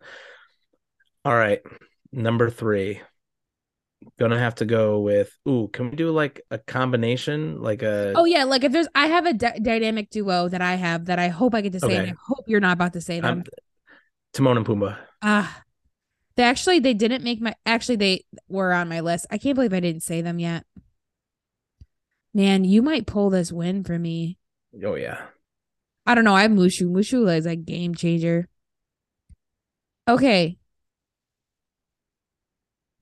All 1.25 1.35
right, 1.35 1.61
number 2.12 2.50
three. 2.50 3.00
Gonna 4.19 4.38
have 4.38 4.57
to 4.57 4.64
go 4.64 5.00
with. 5.00 5.33
Ooh, 5.49 5.69
can 5.73 5.90
we 5.90 5.97
do 5.97 6.11
like 6.11 6.40
a 6.50 6.59
combination, 6.59 7.61
like 7.61 7.83
a? 7.83 8.12
Oh 8.17 8.25
yeah, 8.25 8.45
like 8.45 8.62
if 8.64 8.73
there's, 8.73 8.87
I 8.95 9.07
have 9.07 9.26
a 9.26 9.33
dynamic 9.33 10.11
duo 10.11 10.49
that 10.49 10.61
I 10.62 10.75
have 10.76 11.07
that 11.07 11.19
I 11.19 11.28
hope 11.28 11.55
I 11.55 11.61
get 11.62 11.73
to 11.73 11.81
say. 11.81 11.97
And 11.97 12.11
I 12.11 12.14
hope 12.26 12.45
you're 12.47 12.61
not 12.61 12.75
about 12.75 12.93
to 12.95 13.00
say 13.00 13.21
them. 13.21 13.25
I'm- 13.25 13.45
Timon 14.35 14.57
and 14.59 14.67
Pumbaa. 14.67 14.99
Ah, 15.23 15.62
they 16.37 16.43
actually 16.45 16.78
they 16.78 16.95
didn't 16.95 17.25
make 17.25 17.40
my. 17.40 17.55
Actually, 17.67 17.97
they 17.97 18.25
were 18.49 18.73
on 18.73 18.88
my 18.88 19.00
list. 19.00 19.26
I 19.31 19.38
can't 19.38 19.55
believe 19.57 19.73
I 19.73 19.81
didn't 19.81 20.02
say 20.02 20.21
them 20.21 20.38
yet. 20.38 20.64
Man, 22.35 22.62
you 22.64 22.83
might 22.83 23.07
pull 23.07 23.31
this 23.31 23.50
win 23.50 23.83
for 23.85 23.99
me. 23.99 24.38
Oh 24.85 24.95
yeah. 24.95 25.23
I 26.07 26.14
don't 26.14 26.25
know. 26.25 26.35
I 26.35 26.43
have 26.43 26.50
Mushu. 26.50 26.83
Mushu 26.90 27.35
is 27.35 27.47
a 27.47 27.57
game 27.57 27.95
changer. 27.95 28.49
Okay. 30.07 30.58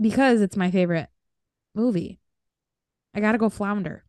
Because 0.01 0.41
it's 0.41 0.57
my 0.57 0.71
favorite 0.71 1.09
movie. 1.75 2.21
I 3.15 3.21
gotta 3.21 3.39
go 3.39 3.49
flounder. 3.49 4.05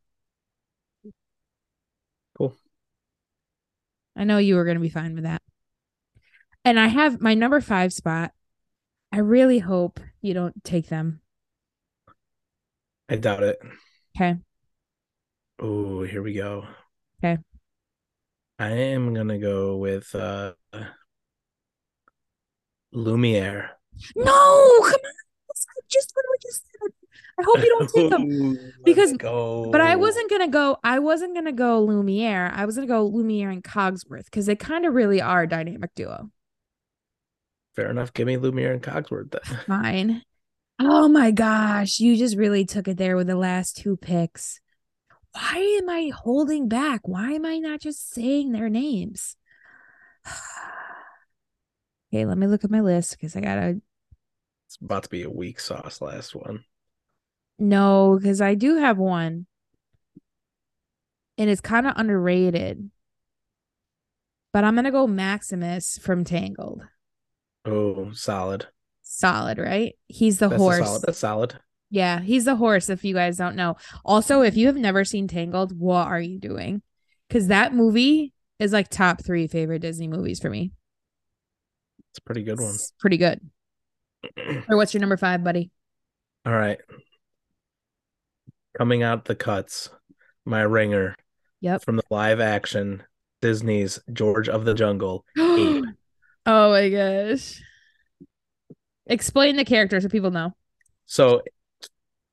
Cool. 2.38 2.56
I 4.16 4.24
know 4.24 4.38
you 4.38 4.56
were 4.56 4.66
gonna 4.66 4.80
be 4.80 4.90
fine 4.90 5.14
with 5.14 5.24
that. 5.24 5.42
And 6.66 6.80
I 6.80 6.88
have 6.88 7.22
my 7.22 7.34
number 7.34 7.62
five 7.62 7.94
spot. 7.94 8.32
I 9.12 9.20
really 9.20 9.60
hope 9.60 10.00
you 10.22 10.34
don't 10.34 10.64
take 10.64 10.90
them. 10.90 11.22
I 13.08 13.16
doubt 13.16 13.44
it. 13.44 13.58
Okay. 14.16 14.36
Oh, 15.60 16.04
here 16.04 16.22
we 16.22 16.34
go. 16.34 16.66
Okay. 17.24 17.42
I 18.60 18.70
am 18.70 19.14
gonna 19.14 19.40
go 19.40 19.78
with 19.78 20.14
uh 20.14 20.54
Lumiere. 22.92 23.70
No, 24.16 24.80
come 24.82 24.92
on. 24.92 25.27
I 25.70 25.82
just 25.90 26.14
literally 26.16 26.38
just 26.42 26.64
said. 26.66 26.92
I 27.40 27.44
hope 27.44 27.58
you 27.58 27.70
don't 27.70 27.90
take 27.94 28.10
them. 28.10 28.58
Oh 28.80 28.82
because- 28.84 29.14
go. 29.14 29.70
But 29.72 29.82
I 29.82 29.96
wasn't 29.96 30.30
gonna 30.30 30.48
go. 30.48 30.78
I 30.84 31.00
wasn't 31.00 31.36
gonna 31.36 31.52
go 31.52 31.82
Lumiere. 31.84 32.52
I 32.54 32.66
was 32.66 32.76
gonna 32.76 32.88
go 32.88 33.06
Lumiere 33.06 33.50
and 33.50 33.64
Cogsworth 33.64 34.26
because 34.26 34.46
they 34.46 34.56
kind 34.56 34.86
of 34.86 34.94
really 34.94 35.22
are 35.22 35.44
a 35.44 35.48
dynamic 35.48 35.94
duo. 35.96 36.30
fair 37.76 37.90
enough. 37.92 38.14
Give 38.14 38.28
me 38.28 38.38
Lumiere 38.38 38.74
and 38.74 38.82
Cogsworth 38.82 39.32
then. 39.32 39.60
Fine. 39.68 40.24
Oh 40.80 41.08
my 41.08 41.32
gosh, 41.32 42.00
you 42.00 42.16
just 42.16 42.38
really 42.38 42.66
took 42.66 42.88
it 42.88 42.98
there 42.98 43.16
with 43.16 43.28
the 43.28 43.36
last 43.36 43.78
two 43.78 43.98
picks. 43.98 44.60
Why 45.34 45.80
am 45.82 45.90
I 45.90 46.12
holding 46.16 46.68
back? 46.68 47.02
Why 47.08 47.32
am 47.32 47.46
I 47.46 47.58
not 47.58 47.80
just 47.82 48.12
saying 48.12 48.52
their 48.52 48.70
names? 48.70 49.36
okay, 52.14 52.26
let 52.26 52.38
me 52.38 52.48
look 52.48 52.64
at 52.64 52.72
my 52.72 52.82
list 52.82 53.12
because 53.12 53.36
I 53.36 53.42
gotta 53.42 53.82
It's 54.68 54.78
about 54.82 55.04
to 55.04 55.10
be 55.10 55.24
a 55.24 55.30
weak 55.30 55.60
sauce. 55.60 56.02
Last 56.02 56.36
one. 56.36 56.64
No, 57.58 58.18
because 58.20 58.42
I 58.42 58.56
do 58.56 58.76
have 58.76 58.98
one. 58.98 59.48
And 61.38 61.50
it's 61.50 61.62
kind 61.62 61.88
of 61.88 61.94
underrated. 61.96 62.92
But 64.54 64.64
I'm 64.64 64.76
gonna 64.76 64.92
go 64.92 65.08
Maximus 65.08 65.98
from 66.02 66.24
Tangled. 66.24 66.84
Oh, 67.66 68.12
solid. 68.12 68.68
Solid, 69.04 69.58
right? 69.58 69.96
He's 70.08 70.40
the 70.40 70.50
That's 70.50 70.62
horse. 70.62 70.86
solid. 70.86 71.02
That's 71.04 71.18
solid. 71.18 71.60
Yeah, 71.90 72.20
he's 72.20 72.44
the 72.46 72.58
horse, 72.58 72.90
if 72.90 73.06
you 73.06 73.14
guys 73.14 73.38
don't 73.38 73.56
know. 73.56 73.78
Also, 74.04 74.42
if 74.42 74.58
you 74.58 74.68
have 74.68 74.76
never 74.76 75.06
seen 75.06 75.28
Tangled, 75.28 75.78
what 75.80 76.08
are 76.08 76.20
you 76.20 76.40
doing? 76.40 76.82
Because 77.28 77.48
that 77.48 77.74
movie 77.74 78.34
is 78.60 78.74
like 78.74 78.90
top 78.90 79.24
three 79.24 79.48
favorite 79.48 79.80
Disney 79.80 80.08
movies 80.08 80.40
for 80.40 80.50
me. 80.50 80.72
It's 82.12 82.20
a 82.20 82.22
pretty 82.22 82.44
good 82.44 82.60
one. 82.60 82.74
It's 82.74 82.92
pretty 83.00 83.18
good. 83.18 83.40
Or 84.70 84.78
what's 84.78 84.94
your 84.94 85.02
number 85.02 85.18
five, 85.18 85.44
buddy? 85.44 85.72
All 86.46 86.54
right. 86.54 86.80
Coming 88.78 89.04
out 89.04 89.26
the 89.26 89.36
cuts, 89.36 89.90
my 90.46 90.62
ringer 90.62 91.16
Yep. 91.62 91.84
from 91.84 91.96
the 91.96 92.04
live 92.10 92.40
action 92.40 93.04
Disney's 93.42 94.00
George 94.14 94.50
of 94.50 94.66
the 94.66 94.74
Jungle. 94.74 95.26
oh 95.38 95.82
my 96.46 96.90
gosh. 96.90 97.62
Explain 99.08 99.56
the 99.56 99.66
character 99.66 100.00
so 100.02 100.10
people 100.10 100.32
know. 100.32 100.54
So, 101.06 101.42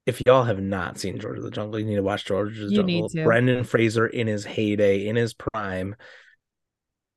if 0.06 0.20
y'all 0.26 0.44
have 0.44 0.60
not 0.60 0.98
seen 0.98 1.18
George 1.18 1.38
of 1.38 1.44
the 1.44 1.50
Jungle, 1.50 1.78
you 1.78 1.86
need 1.86 1.96
to 1.96 2.02
watch 2.02 2.24
George 2.24 2.58
of 2.58 2.68
the 2.68 2.74
You 2.74 2.82
Jungle. 2.82 3.24
Brendan 3.24 3.64
Fraser 3.64 4.06
in 4.06 4.26
his 4.26 4.44
heyday, 4.44 5.06
in 5.06 5.16
his 5.16 5.34
prime, 5.34 5.96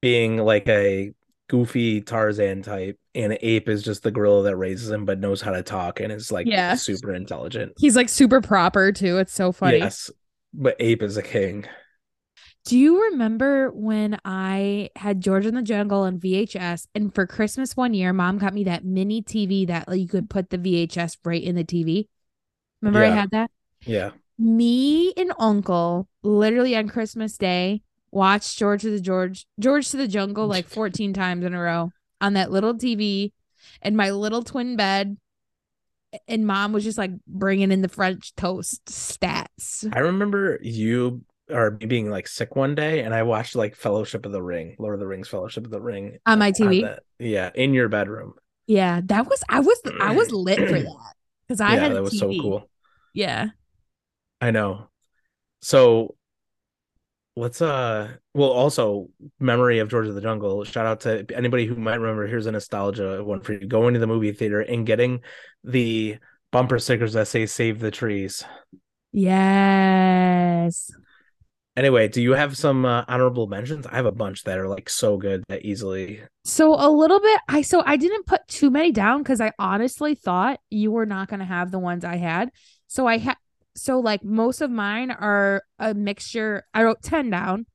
being 0.01 0.37
like 0.37 0.67
a 0.67 1.11
goofy 1.47 2.01
Tarzan 2.01 2.61
type, 2.61 2.99
and 3.15 3.37
Ape 3.41 3.69
is 3.69 3.83
just 3.83 4.03
the 4.03 4.11
gorilla 4.11 4.43
that 4.43 4.57
raises 4.57 4.89
him 4.89 5.05
but 5.05 5.19
knows 5.19 5.41
how 5.41 5.51
to 5.51 5.63
talk 5.63 5.99
and 5.99 6.11
is 6.11 6.31
like 6.31 6.47
Yeah. 6.47 6.75
super 6.75 7.13
intelligent. 7.13 7.73
He's 7.77 7.95
like 7.95 8.09
super 8.09 8.41
proper 8.41 8.91
too. 8.91 9.17
It's 9.17 9.33
so 9.33 9.51
funny. 9.51 9.77
Yes, 9.77 10.11
but 10.53 10.75
Ape 10.79 11.03
is 11.03 11.17
a 11.17 11.23
king. 11.23 11.65
Do 12.65 12.77
you 12.77 13.01
remember 13.11 13.71
when 13.71 14.19
I 14.25 14.89
had 14.97 15.21
George 15.21 15.45
in 15.45 15.55
the 15.55 15.61
Jungle 15.61 16.01
on 16.01 16.19
VHS? 16.19 16.87
And 16.93 17.15
for 17.15 17.25
Christmas 17.25 17.77
one 17.77 17.93
year, 17.93 18.11
mom 18.11 18.39
got 18.39 18.53
me 18.53 18.65
that 18.65 18.83
mini 18.83 19.21
TV 19.21 19.65
that 19.67 19.87
you 19.97 20.07
could 20.07 20.29
put 20.29 20.49
the 20.49 20.57
VHS 20.57 21.17
right 21.23 21.41
in 21.41 21.55
the 21.55 21.63
TV. 21.63 22.09
Remember 22.81 23.05
I 23.05 23.09
had 23.09 23.31
that? 23.31 23.51
Yeah. 23.85 24.11
Me 24.37 25.13
and 25.15 25.31
uncle 25.39 26.09
literally 26.23 26.75
on 26.75 26.89
Christmas 26.89 27.37
Day 27.37 27.83
watched 28.11 28.57
George 28.57 28.81
to 28.81 28.89
the 28.91 29.01
George 29.01 29.45
George 29.59 29.89
to 29.91 29.97
the 29.97 30.07
Jungle 30.07 30.47
like 30.47 30.67
14 30.69 31.13
times 31.13 31.45
in 31.45 31.53
a 31.53 31.59
row 31.61 31.91
on 32.21 32.33
that 32.33 32.51
little 32.51 32.73
TV 32.73 33.31
in 33.81 33.95
my 33.95 34.11
little 34.11 34.43
twin 34.43 34.75
bed. 34.75 35.17
And 36.27 36.47
mom 36.47 36.71
was 36.71 36.83
just 36.83 36.97
like 36.97 37.11
bringing 37.27 37.71
in 37.71 37.81
the 37.81 37.89
French 37.89 38.33
toast 38.35 38.85
stats. 38.85 39.87
I 39.93 39.99
remember 39.99 40.57
you 40.61 41.21
or 41.49 41.71
me 41.71 41.85
being 41.85 42.09
like 42.09 42.27
sick 42.27 42.55
one 42.55 42.75
day, 42.75 43.01
and 43.03 43.13
I 43.13 43.23
watched 43.23 43.55
like 43.55 43.75
Fellowship 43.75 44.25
of 44.25 44.31
the 44.31 44.41
Ring, 44.41 44.75
Lord 44.79 44.95
of 44.95 44.99
the 44.99 45.07
Rings, 45.07 45.27
Fellowship 45.27 45.65
of 45.65 45.71
the 45.71 45.81
Ring 45.81 46.17
On 46.25 46.39
my 46.39 46.51
TV? 46.51 46.81
that- 46.83 47.03
yeah, 47.19 47.51
in 47.55 47.73
your 47.73 47.89
bedroom. 47.89 48.33
Yeah, 48.67 49.01
that 49.05 49.27
was 49.29 49.43
I 49.47 49.59
was 49.59 49.79
I 49.99 50.15
was 50.15 50.31
lit 50.31 50.57
for 50.59 50.79
that 50.79 51.13
because 51.47 51.61
I 51.61 51.75
yeah, 51.75 51.79
had 51.79 51.91
a 51.91 51.95
that 51.95 52.03
was 52.03 52.19
so 52.19 52.29
cool. 52.29 52.69
Yeah, 53.13 53.47
I 54.41 54.51
know. 54.51 54.89
So 55.61 56.15
let's 57.37 57.61
uh 57.61 58.11
well 58.33 58.49
also 58.49 59.09
memory 59.39 59.79
of 59.79 59.89
George 59.89 60.07
of 60.07 60.15
the 60.15 60.21
Jungle. 60.21 60.63
Shout 60.63 60.85
out 60.85 61.01
to 61.01 61.25
anybody 61.35 61.65
who 61.65 61.75
might 61.75 61.95
remember. 61.99 62.27
Here's 62.27 62.47
a 62.47 62.51
nostalgia 62.51 63.23
one 63.23 63.41
for 63.41 63.53
you. 63.53 63.67
Going 63.67 63.93
to 63.93 63.99
the 63.99 64.07
movie 64.07 64.31
theater 64.31 64.61
and 64.61 64.85
getting 64.85 65.21
the 65.63 66.17
bumper 66.51 66.79
stickers 66.79 67.13
that 67.13 67.27
say 67.27 67.45
save 67.45 67.79
the 67.79 67.91
trees. 67.91 68.43
yes. 69.11 70.91
Anyway, 71.75 72.07
do 72.07 72.23
you 72.23 72.31
have 72.31 72.57
some 72.57 72.85
uh, 72.85 73.05
honorable 73.07 73.45
mentions? 73.45 73.85
I 73.85 73.95
have 73.97 74.07
a 74.07 74.11
bunch 74.11 74.43
that 74.45 74.57
are 74.57 74.67
like 74.67 74.89
so 74.89 75.17
good 75.17 75.43
that 75.47 75.63
easily 75.63 76.23
So 76.43 76.73
a 76.73 76.89
little 76.89 77.19
bit. 77.19 77.39
I 77.47 77.61
so 77.61 77.83
I 77.85 77.97
didn't 77.97 78.25
put 78.25 78.41
too 78.47 78.71
many 78.71 78.91
down 78.91 79.21
because 79.21 79.39
I 79.41 79.51
honestly 79.59 80.15
thought 80.15 80.59
you 80.71 80.91
were 80.91 81.05
not 81.05 81.27
gonna 81.29 81.45
have 81.45 81.69
the 81.71 81.79
ones 81.79 82.03
I 82.03 82.15
had. 82.17 82.49
So 82.87 83.05
I 83.05 83.17
had 83.19 83.37
so 83.77 83.99
like 83.99 84.23
most 84.23 84.61
of 84.61 84.69
mine 84.69 85.11
are 85.11 85.63
a 85.79 85.93
mixture. 85.93 86.65
I 86.73 86.83
wrote 86.83 87.01
ten 87.01 87.29
down, 87.29 87.65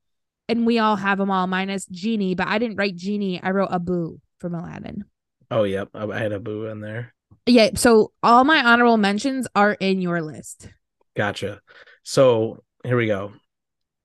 and 0.47 0.65
we 0.65 0.77
all 0.79 0.95
have 0.95 1.17
them 1.17 1.31
all 1.31 1.47
minus 1.47 1.85
Genie, 1.87 2.35
but 2.35 2.47
I 2.47 2.59
didn't 2.59 2.77
write 2.77 2.95
Genie. 2.95 3.41
I 3.41 3.51
wrote 3.51 3.71
Abu 3.71 4.19
from 4.39 4.53
Aladdin. 4.53 5.05
Oh 5.49 5.63
yep, 5.63 5.89
I 5.93 6.17
had 6.19 6.33
Abu 6.33 6.65
in 6.67 6.81
there. 6.81 7.13
Yeah. 7.45 7.71
So 7.75 8.11
all 8.21 8.43
my 8.43 8.63
honorable 8.63 8.97
mentions 8.97 9.47
are 9.55 9.73
in 9.73 10.01
your 10.01 10.21
list. 10.21 10.69
Gotcha. 11.15 11.61
So 12.03 12.63
here 12.83 12.97
we 12.97 13.07
go. 13.07 13.33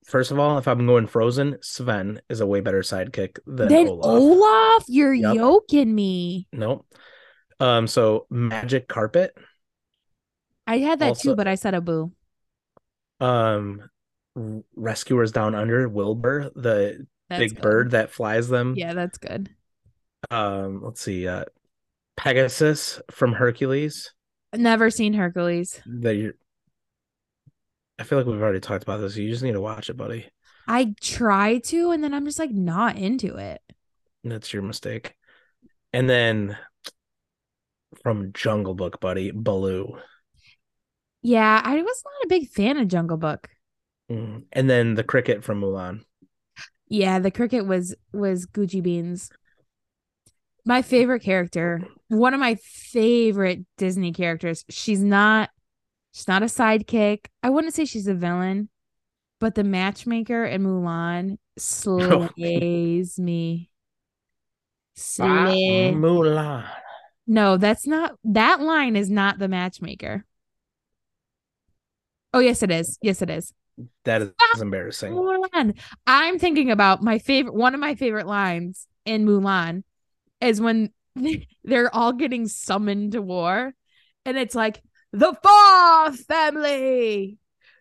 First 0.05 0.31
of 0.31 0.39
all, 0.39 0.57
if 0.57 0.67
I'm 0.67 0.87
going 0.87 1.05
Frozen, 1.05 1.57
Sven 1.61 2.19
is 2.29 2.41
a 2.41 2.45
way 2.47 2.61
better 2.61 2.81
sidekick 2.81 3.37
than 3.45 3.71
Olaf. 3.71 4.05
Olaf, 4.05 4.83
you're 4.87 5.13
Yep. 5.13 5.35
yoking 5.35 5.93
me. 5.93 6.47
Nope. 6.51 6.85
Um, 7.59 7.85
so 7.87 8.25
Magic 8.29 8.87
Carpet, 8.87 9.35
I 10.69 10.77
had 10.77 10.99
that 10.99 11.09
Also- 11.09 11.31
too, 11.31 11.35
but 11.35 11.47
I 11.47 11.55
said 11.55 11.73
Abu. 11.75 12.11
um, 13.19 13.89
Rescuers 14.75 15.31
Down 15.31 15.55
Under, 15.55 15.89
Wilbur, 15.89 16.51
the 16.55 17.05
That's 17.27 17.39
big 17.39 17.55
good. 17.55 17.61
bird 17.61 17.91
that 17.91 18.11
flies 18.11 18.47
them. 18.47 18.75
Yeah, 18.77 18.93
that's 18.93 19.17
good. 19.17 19.49
Um, 20.29 20.81
let's 20.83 21.01
see, 21.01 21.27
uh, 21.27 21.45
Pegasus 22.15 23.01
from 23.11 23.33
Hercules. 23.33 24.13
Never 24.55 24.89
seen 24.89 25.13
Hercules. 25.13 25.81
That 25.85 26.33
I 27.97 28.03
feel 28.03 28.17
like 28.19 28.27
we've 28.27 28.41
already 28.41 28.59
talked 28.61 28.83
about 28.83 28.97
this. 29.01 29.17
You 29.17 29.29
just 29.29 29.43
need 29.43 29.53
to 29.53 29.61
watch 29.61 29.89
it, 29.89 29.97
buddy. 29.97 30.29
I 30.67 30.93
try 31.01 31.57
to, 31.65 31.91
and 31.91 32.03
then 32.03 32.13
I'm 32.13 32.25
just 32.25 32.39
like 32.39 32.51
not 32.51 32.95
into 32.97 33.35
it. 33.37 33.61
That's 34.23 34.53
your 34.53 34.61
mistake. 34.63 35.15
And 35.93 36.09
then 36.09 36.57
from 38.03 38.31
Jungle 38.33 38.75
Book, 38.75 38.99
buddy, 39.01 39.31
Baloo. 39.31 39.97
Yeah, 41.21 41.61
I 41.63 41.81
was 41.81 42.03
not 42.05 42.25
a 42.25 42.29
big 42.29 42.49
fan 42.49 42.77
of 42.77 42.87
Jungle 42.87 43.17
Book. 43.17 43.49
Mm. 44.09 44.43
And 44.51 44.69
then 44.69 44.95
the 44.95 45.03
cricket 45.03 45.43
from 45.43 45.61
Mulan. 45.61 46.03
Yeah, 46.87 47.19
the 47.19 47.31
cricket 47.31 47.65
was 47.65 47.95
was 48.11 48.47
Gucci 48.47 48.81
Beans. 48.81 49.29
My 50.65 50.81
favorite 50.81 51.21
character, 51.21 51.81
one 52.07 52.33
of 52.33 52.39
my 52.39 52.55
favorite 52.55 53.65
Disney 53.77 54.11
characters. 54.11 54.65
She's 54.69 55.03
not 55.03 55.49
she's 56.11 56.27
not 56.27 56.41
a 56.41 56.47
sidekick. 56.47 57.27
I 57.43 57.49
wouldn't 57.49 57.73
say 57.73 57.85
she's 57.85 58.07
a 58.07 58.15
villain, 58.15 58.69
but 59.39 59.55
the 59.55 59.63
matchmaker 59.63 60.45
in 60.45 60.63
Mulan 60.63 61.37
slays 61.57 63.19
me. 63.19 63.69
Slay. 64.95 65.93
Mulan. 65.95 66.67
No, 67.27 67.57
that's 67.57 67.85
not 67.85 68.15
that 68.23 68.59
line 68.59 68.95
is 68.95 69.09
not 69.09 69.37
the 69.37 69.47
matchmaker. 69.47 70.25
Oh, 72.33 72.39
yes, 72.39 72.63
it 72.63 72.71
is. 72.71 72.97
Yes, 73.01 73.21
it 73.21 73.29
is. 73.29 73.53
That 74.05 74.21
is 74.21 74.31
ah, 74.39 74.61
embarrassing. 74.61 75.13
Mulan. 75.13 75.77
I'm 76.05 76.37
thinking 76.37 76.69
about 76.71 77.01
my 77.01 77.19
favorite 77.19 77.53
one 77.53 77.73
of 77.73 77.79
my 77.79 77.95
favorite 77.95 78.27
lines 78.27 78.87
in 79.05 79.25
Mulan 79.25 79.83
is 80.41 80.59
when 80.59 80.91
they're 81.63 81.93
all 81.93 82.13
getting 82.13 82.47
summoned 82.47 83.13
to 83.13 83.21
war. 83.21 83.73
And 84.25 84.37
it's 84.37 84.55
like 84.55 84.81
the 85.11 85.33
fourth 85.41 86.25
family, 86.25 87.37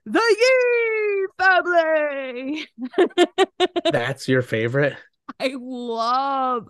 the 0.07 0.37
Yi 0.41 1.27
family. 1.39 2.67
That's 3.93 4.29
your 4.29 4.43
favorite? 4.43 4.97
I 5.39 5.55
love, 5.59 6.69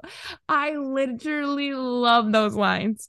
I 0.48 0.72
literally 0.76 1.74
love 1.74 2.32
those 2.32 2.54
lines. 2.54 3.08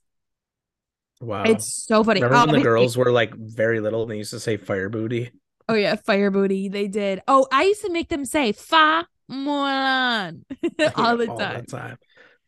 Wow. 1.22 1.44
It's 1.44 1.86
so 1.86 2.04
funny. 2.04 2.22
Remember 2.22 2.38
when 2.38 2.48
the 2.48 2.54
Obviously- 2.54 2.60
um, 2.60 2.64
girls 2.76 2.98
were 2.98 3.12
like 3.12 3.34
very 3.36 3.80
little 3.80 4.04
and 4.04 4.12
they 4.12 4.18
used 4.18 4.32
to 4.32 4.40
say 4.40 4.58
fire 4.58 4.90
booty? 4.90 5.32
Oh 5.68 5.74
yeah, 5.76 5.96
fire 5.96 6.32
booty. 6.32 6.70
They 6.70 6.88
did. 6.88 7.22
Oh, 7.28 7.46
I 7.52 7.64
used 7.64 7.82
to 7.84 7.92
make 7.92 8.10
them 8.10 8.26
say 8.26 8.52
fa 8.54 9.06
Mulan 9.30 10.44
all 10.96 11.18
the 11.18 11.30
All 11.30 11.38
time. 11.38 11.62
the 11.62 11.72
time. 11.72 11.98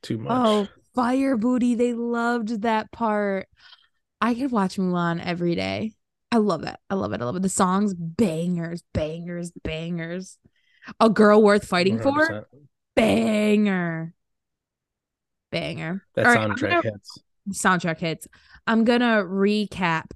Too 0.02 0.18
much. 0.18 0.32
Oh, 0.34 0.68
fire 0.96 1.38
booty. 1.38 1.76
They 1.76 1.94
loved 1.94 2.62
that 2.64 2.92
part. 2.92 3.48
I 4.20 4.34
could 4.34 4.52
watch 4.52 4.78
Mulan 4.78 5.24
every 5.24 5.54
day. 5.56 5.94
I 6.32 6.38
love 6.38 6.64
it. 6.64 6.76
I 6.90 6.96
love 6.96 7.12
it. 7.14 7.22
I 7.22 7.26
love 7.26 7.36
it. 7.36 7.42
The 7.42 7.50
songs, 7.50 7.94
bangers, 7.94 8.84
bangers, 8.94 9.52
bangers. 9.64 10.38
A 11.00 11.10
girl 11.10 11.44
worth 11.44 11.68
fighting 11.68 12.00
for, 12.00 12.12
100%. 12.12 12.44
banger, 12.96 14.14
banger. 15.52 16.04
That 16.16 16.26
All 16.26 16.34
right, 16.34 16.50
soundtrack 16.50 16.70
gonna- 16.70 16.82
hits. 16.84 17.18
soundtrack 17.52 18.00
hits. 18.00 18.28
I'm 18.68 18.84
gonna 18.84 19.24
recap. 19.24 20.12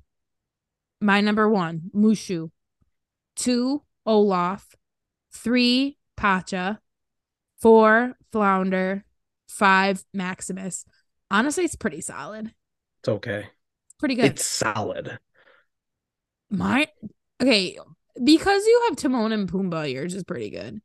My 1.02 1.22
number 1.22 1.50
one, 1.50 1.92
Mushu. 1.96 2.52
Two, 3.36 3.84
Olaf. 4.06 4.76
Three, 5.32 5.98
Pacha. 6.16 6.80
Four, 7.60 8.16
Flounder. 8.32 9.04
Five, 9.48 10.04
Maximus. 10.14 10.86
Honestly, 11.32 11.66
it's 11.66 11.76
pretty 11.76 12.02
solid. 12.02 12.54
It's 13.00 13.10
okay. 13.10 13.48
Pretty 14.00 14.16
good. 14.16 14.26
It's 14.26 14.46
solid. 14.46 15.20
My 16.50 16.88
okay, 17.42 17.78
because 18.24 18.66
you 18.66 18.84
have 18.88 18.98
Timon 18.98 19.32
and 19.32 19.52
Pumbaa, 19.52 19.92
yours 19.92 20.14
is 20.14 20.24
pretty 20.24 20.50
good. 20.50 20.82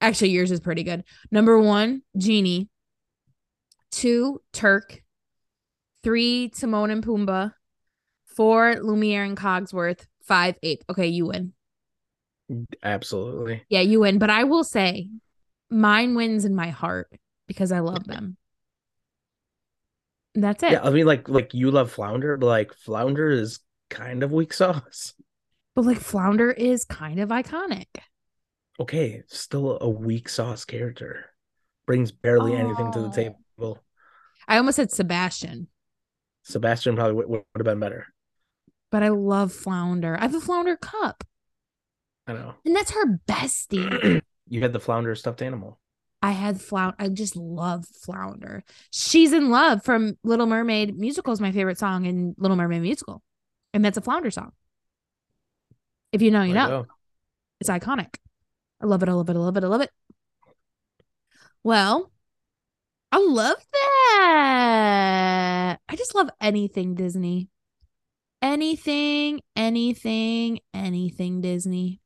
Actually, 0.00 0.30
yours 0.30 0.50
is 0.50 0.60
pretty 0.60 0.82
good. 0.82 1.04
Number 1.30 1.58
one, 1.58 2.02
Genie. 2.16 2.68
Two, 3.90 4.40
Terk. 4.52 5.01
Three, 6.02 6.48
Timon 6.48 6.90
and 6.90 7.04
Pumbaa. 7.04 7.54
Four, 8.26 8.76
Lumiere 8.80 9.24
and 9.24 9.36
Cogsworth. 9.36 10.06
Five, 10.22 10.56
Ape. 10.62 10.84
Okay, 10.90 11.08
you 11.08 11.26
win. 11.26 11.52
Absolutely. 12.82 13.64
Yeah, 13.68 13.80
you 13.80 14.00
win. 14.00 14.18
But 14.18 14.30
I 14.30 14.44
will 14.44 14.64
say, 14.64 15.08
mine 15.70 16.14
wins 16.14 16.44
in 16.44 16.54
my 16.54 16.70
heart 16.70 17.10
because 17.46 17.72
I 17.72 17.80
love 17.80 18.06
them. 18.06 18.36
That's 20.34 20.62
it. 20.62 20.72
Yeah, 20.72 20.82
I 20.82 20.90
mean, 20.90 21.06
like, 21.06 21.28
like 21.28 21.52
you 21.54 21.70
love 21.70 21.92
Flounder, 21.92 22.36
but 22.36 22.46
like 22.46 22.72
Flounder 22.74 23.30
is 23.30 23.60
kind 23.90 24.22
of 24.22 24.32
weak 24.32 24.52
sauce. 24.52 25.12
But 25.74 25.84
like 25.84 25.98
Flounder 25.98 26.50
is 26.50 26.84
kind 26.84 27.20
of 27.20 27.28
iconic. 27.30 27.86
Okay, 28.80 29.22
still 29.26 29.78
a 29.80 29.88
weak 29.88 30.28
sauce 30.28 30.64
character. 30.64 31.26
Brings 31.86 32.12
barely 32.12 32.54
anything 32.54 32.90
to 32.92 33.00
the 33.00 33.08
Oh. 33.08 33.12
table. 33.12 33.78
I 34.48 34.56
almost 34.56 34.76
said 34.76 34.90
Sebastian, 34.90 35.68
Sebastian 36.42 36.96
probably 36.96 37.14
would, 37.14 37.28
would 37.28 37.42
have 37.56 37.64
been 37.64 37.80
better. 37.80 38.06
but 38.90 39.02
I 39.02 39.08
love 39.08 39.52
Flounder. 39.52 40.16
I 40.18 40.22
have 40.22 40.34
a 40.34 40.40
Flounder 40.40 40.76
cup, 40.76 41.24
I 42.26 42.32
know. 42.34 42.54
and 42.64 42.74
that's 42.76 42.90
her 42.92 43.20
bestie. 43.28 44.20
you 44.48 44.60
had 44.60 44.72
the 44.72 44.80
Flounder 44.80 45.14
stuffed 45.14 45.42
animal. 45.42 45.78
I 46.24 46.30
had 46.32 46.60
Flounder. 46.60 46.96
I 47.00 47.08
just 47.08 47.34
love 47.36 47.84
Flounder. 47.86 48.62
She's 48.92 49.32
in 49.32 49.50
love 49.50 49.82
from 49.84 50.16
Little 50.22 50.46
Mermaid 50.46 50.96
musical 50.96 51.32
is 51.32 51.40
my 51.40 51.50
favorite 51.52 51.78
song 51.78 52.04
in 52.06 52.34
Little 52.38 52.56
Mermaid 52.56 52.82
musical, 52.82 53.22
and 53.74 53.84
that's 53.84 53.98
a 53.98 54.02
Flounder 54.02 54.30
song. 54.30 54.52
If 56.12 56.22
you 56.22 56.30
know, 56.30 56.42
you 56.42 56.54
There 56.54 56.68
know. 56.68 56.86
It's 57.60 57.70
iconic. 57.70 58.16
I 58.80 58.86
love 58.86 59.02
it. 59.02 59.08
I 59.08 59.12
love 59.12 59.30
it. 59.30 59.36
I 59.36 59.38
love 59.38 59.56
it. 59.56 59.64
I 59.64 59.66
love 59.68 59.80
it. 59.80 59.90
Well, 61.64 62.10
I 63.12 63.18
love 63.18 63.56
that. 63.72 65.31
I 65.88 65.96
just 65.96 66.14
love 66.14 66.30
anything 66.40 66.94
Disney. 66.94 67.48
Anything, 68.40 69.40
anything, 69.54 70.60
anything 70.74 71.40
Disney. 71.40 72.00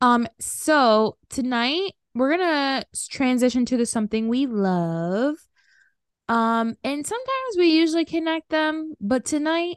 Um, 0.00 0.26
so 0.38 1.16
tonight 1.30 1.92
we're 2.14 2.36
gonna 2.36 2.84
transition 3.08 3.64
to 3.66 3.76
the 3.76 3.86
something 3.86 4.28
we 4.28 4.46
love. 4.46 5.36
Um, 6.28 6.76
and 6.82 7.06
sometimes 7.06 7.56
we 7.56 7.68
usually 7.68 8.04
connect 8.04 8.50
them, 8.50 8.94
but 9.00 9.24
tonight 9.24 9.76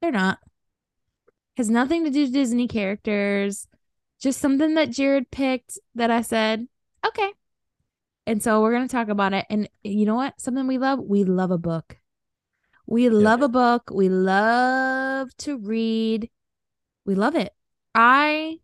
they're 0.00 0.12
not. 0.12 0.38
Has 1.56 1.68
nothing 1.68 2.04
to 2.04 2.10
do 2.10 2.22
with 2.22 2.32
Disney 2.32 2.68
characters 2.68 3.66
just 4.22 4.40
something 4.40 4.74
that 4.74 4.90
Jared 4.90 5.30
picked 5.30 5.78
that 5.96 6.10
I 6.10 6.22
said, 6.22 6.68
okay. 7.04 7.32
And 8.26 8.42
so 8.42 8.60
we're 8.62 8.72
going 8.72 8.86
to 8.86 8.92
talk 8.92 9.08
about 9.08 9.32
it. 9.32 9.46
And 9.50 9.68
you 9.82 10.06
know 10.06 10.14
what? 10.14 10.40
Something 10.40 10.66
we 10.66 10.78
love? 10.78 11.00
We 11.00 11.24
love 11.24 11.50
a 11.50 11.58
book. 11.58 11.98
We 12.86 13.08
love 13.08 13.42
a 13.42 13.48
book. 13.48 13.90
We 13.92 14.08
love 14.08 15.36
to 15.38 15.58
read. 15.58 16.30
We 17.04 17.14
love 17.14 17.34
it. 17.34 17.52
I 17.94 18.58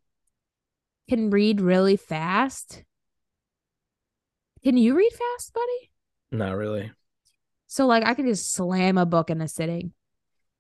can 1.09 1.31
read 1.31 1.61
really 1.61 1.97
fast. 1.97 2.85
Can 4.63 4.77
you 4.77 4.97
read 4.97 5.13
fast, 5.13 5.55
buddy? 5.55 5.91
Not 6.31 6.57
really. 6.57 6.93
So 7.67 7.87
like 7.87 8.05
I 8.05 8.15
can 8.15 8.27
just 8.27 8.53
slam 8.53 8.99
a 8.99 9.07
book 9.07 9.31
in 9.31 9.41
a 9.41 9.49
sitting. 9.49 9.93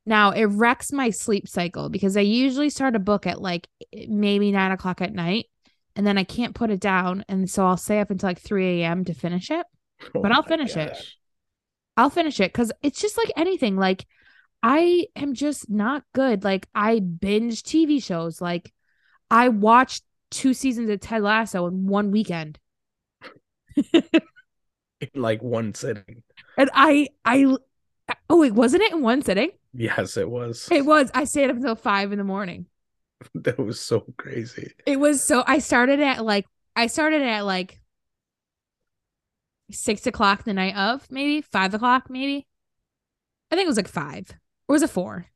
Now 0.06 0.30
it 0.30 0.44
wrecks 0.44 0.92
my 0.92 1.10
sleep 1.10 1.48
cycle 1.48 1.88
because 1.88 2.16
I 2.16 2.20
usually 2.20 2.70
start 2.70 2.96
a 2.96 3.00
book 3.00 3.26
at 3.26 3.42
like 3.42 3.68
maybe 4.08 4.50
nine 4.52 4.72
o'clock 4.72 5.02
at 5.02 5.12
night 5.12 5.46
and 5.98 6.06
then 6.06 6.16
I 6.16 6.22
can't 6.22 6.54
put 6.54 6.70
it 6.70 6.78
down. 6.78 7.24
And 7.28 7.50
so 7.50 7.66
I'll 7.66 7.76
stay 7.76 7.98
up 7.98 8.10
until 8.10 8.28
like 8.28 8.40
3 8.40 8.82
a.m. 8.82 9.04
to 9.06 9.12
finish 9.12 9.50
it. 9.50 9.66
Oh 10.14 10.22
but 10.22 10.30
I'll 10.30 10.44
finish 10.44 10.76
it. 10.76 10.96
I'll 11.96 12.08
finish 12.08 12.38
it 12.38 12.52
because 12.52 12.70
it's 12.82 13.00
just 13.00 13.18
like 13.18 13.32
anything. 13.36 13.76
Like 13.76 14.06
I 14.62 15.08
am 15.16 15.34
just 15.34 15.68
not 15.68 16.04
good. 16.14 16.44
Like 16.44 16.68
I 16.72 17.00
binge 17.00 17.64
TV 17.64 18.00
shows. 18.00 18.40
Like 18.40 18.72
I 19.28 19.48
watched 19.48 20.04
two 20.30 20.54
seasons 20.54 20.88
of 20.88 21.00
Ted 21.00 21.22
Lasso 21.22 21.66
in 21.66 21.88
one 21.88 22.12
weekend. 22.12 22.60
In 25.00 25.10
like 25.14 25.42
one 25.42 25.74
sitting. 25.74 26.22
And 26.56 26.70
I 26.74 27.08
I 27.24 27.56
oh 28.30 28.40
wait, 28.40 28.52
wasn't 28.52 28.82
it 28.82 28.92
in 28.92 29.02
one 29.02 29.22
sitting? 29.22 29.50
Yes, 29.72 30.16
it 30.16 30.28
was. 30.28 30.68
It 30.72 30.84
was. 30.84 31.10
I 31.14 31.22
stayed 31.22 31.50
up 31.50 31.56
until 31.56 31.76
five 31.76 32.10
in 32.10 32.18
the 32.18 32.24
morning. 32.24 32.66
that 33.34 33.58
was 33.58 33.80
so 33.80 34.04
crazy. 34.16 34.72
It 34.86 34.98
was 35.00 35.22
so 35.22 35.44
I 35.46 35.58
started 35.58 36.00
at 36.00 36.24
like 36.24 36.46
I 36.76 36.86
started 36.86 37.22
at 37.22 37.44
like 37.44 37.80
six 39.70 40.06
o'clock 40.06 40.44
the 40.44 40.54
night 40.54 40.76
of, 40.76 41.10
maybe 41.10 41.40
five 41.40 41.74
o'clock, 41.74 42.08
maybe. 42.08 42.46
I 43.50 43.56
think 43.56 43.66
it 43.66 43.68
was 43.68 43.76
like 43.76 43.88
five. 43.88 44.30
Or 44.68 44.74
was 44.74 44.82
it 44.82 44.90
four? 44.90 45.26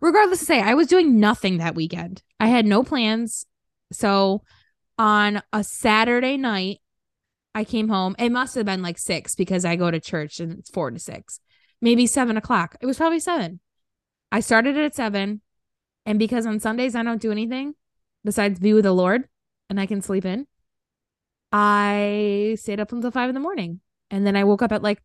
Regardless 0.00 0.40
to 0.40 0.44
say, 0.44 0.60
I 0.60 0.74
was 0.74 0.86
doing 0.86 1.20
nothing 1.20 1.58
that 1.58 1.74
weekend. 1.74 2.22
I 2.40 2.48
had 2.48 2.66
no 2.66 2.82
plans. 2.82 3.46
So 3.92 4.42
on 4.98 5.42
a 5.52 5.62
Saturday 5.62 6.36
night, 6.36 6.78
I 7.54 7.64
came 7.64 7.88
home. 7.88 8.14
It 8.18 8.30
must 8.30 8.54
have 8.54 8.66
been 8.66 8.82
like 8.82 8.98
six 8.98 9.34
because 9.34 9.64
I 9.64 9.76
go 9.76 9.90
to 9.90 10.00
church 10.00 10.40
and 10.40 10.58
it's 10.58 10.70
four 10.70 10.90
to 10.90 10.98
six. 10.98 11.40
Maybe 11.80 12.06
seven 12.06 12.36
o'clock. 12.36 12.76
It 12.80 12.86
was 12.86 12.96
probably 12.96 13.20
seven. 13.20 13.60
I 14.30 14.40
started 14.40 14.76
at 14.76 14.94
seven. 14.94 15.40
And 16.08 16.18
because 16.18 16.46
on 16.46 16.58
Sundays 16.58 16.94
I 16.94 17.02
don't 17.02 17.20
do 17.20 17.30
anything 17.30 17.74
besides 18.24 18.58
be 18.58 18.72
with 18.72 18.84
the 18.84 18.92
Lord 18.92 19.28
and 19.68 19.78
I 19.78 19.84
can 19.84 20.00
sleep 20.00 20.24
in, 20.24 20.46
I 21.52 22.56
stayed 22.58 22.80
up 22.80 22.92
until 22.92 23.10
five 23.10 23.28
in 23.28 23.34
the 23.34 23.42
morning. 23.42 23.80
And 24.10 24.26
then 24.26 24.34
I 24.34 24.44
woke 24.44 24.62
up 24.62 24.72
at 24.72 24.82
like 24.82 25.02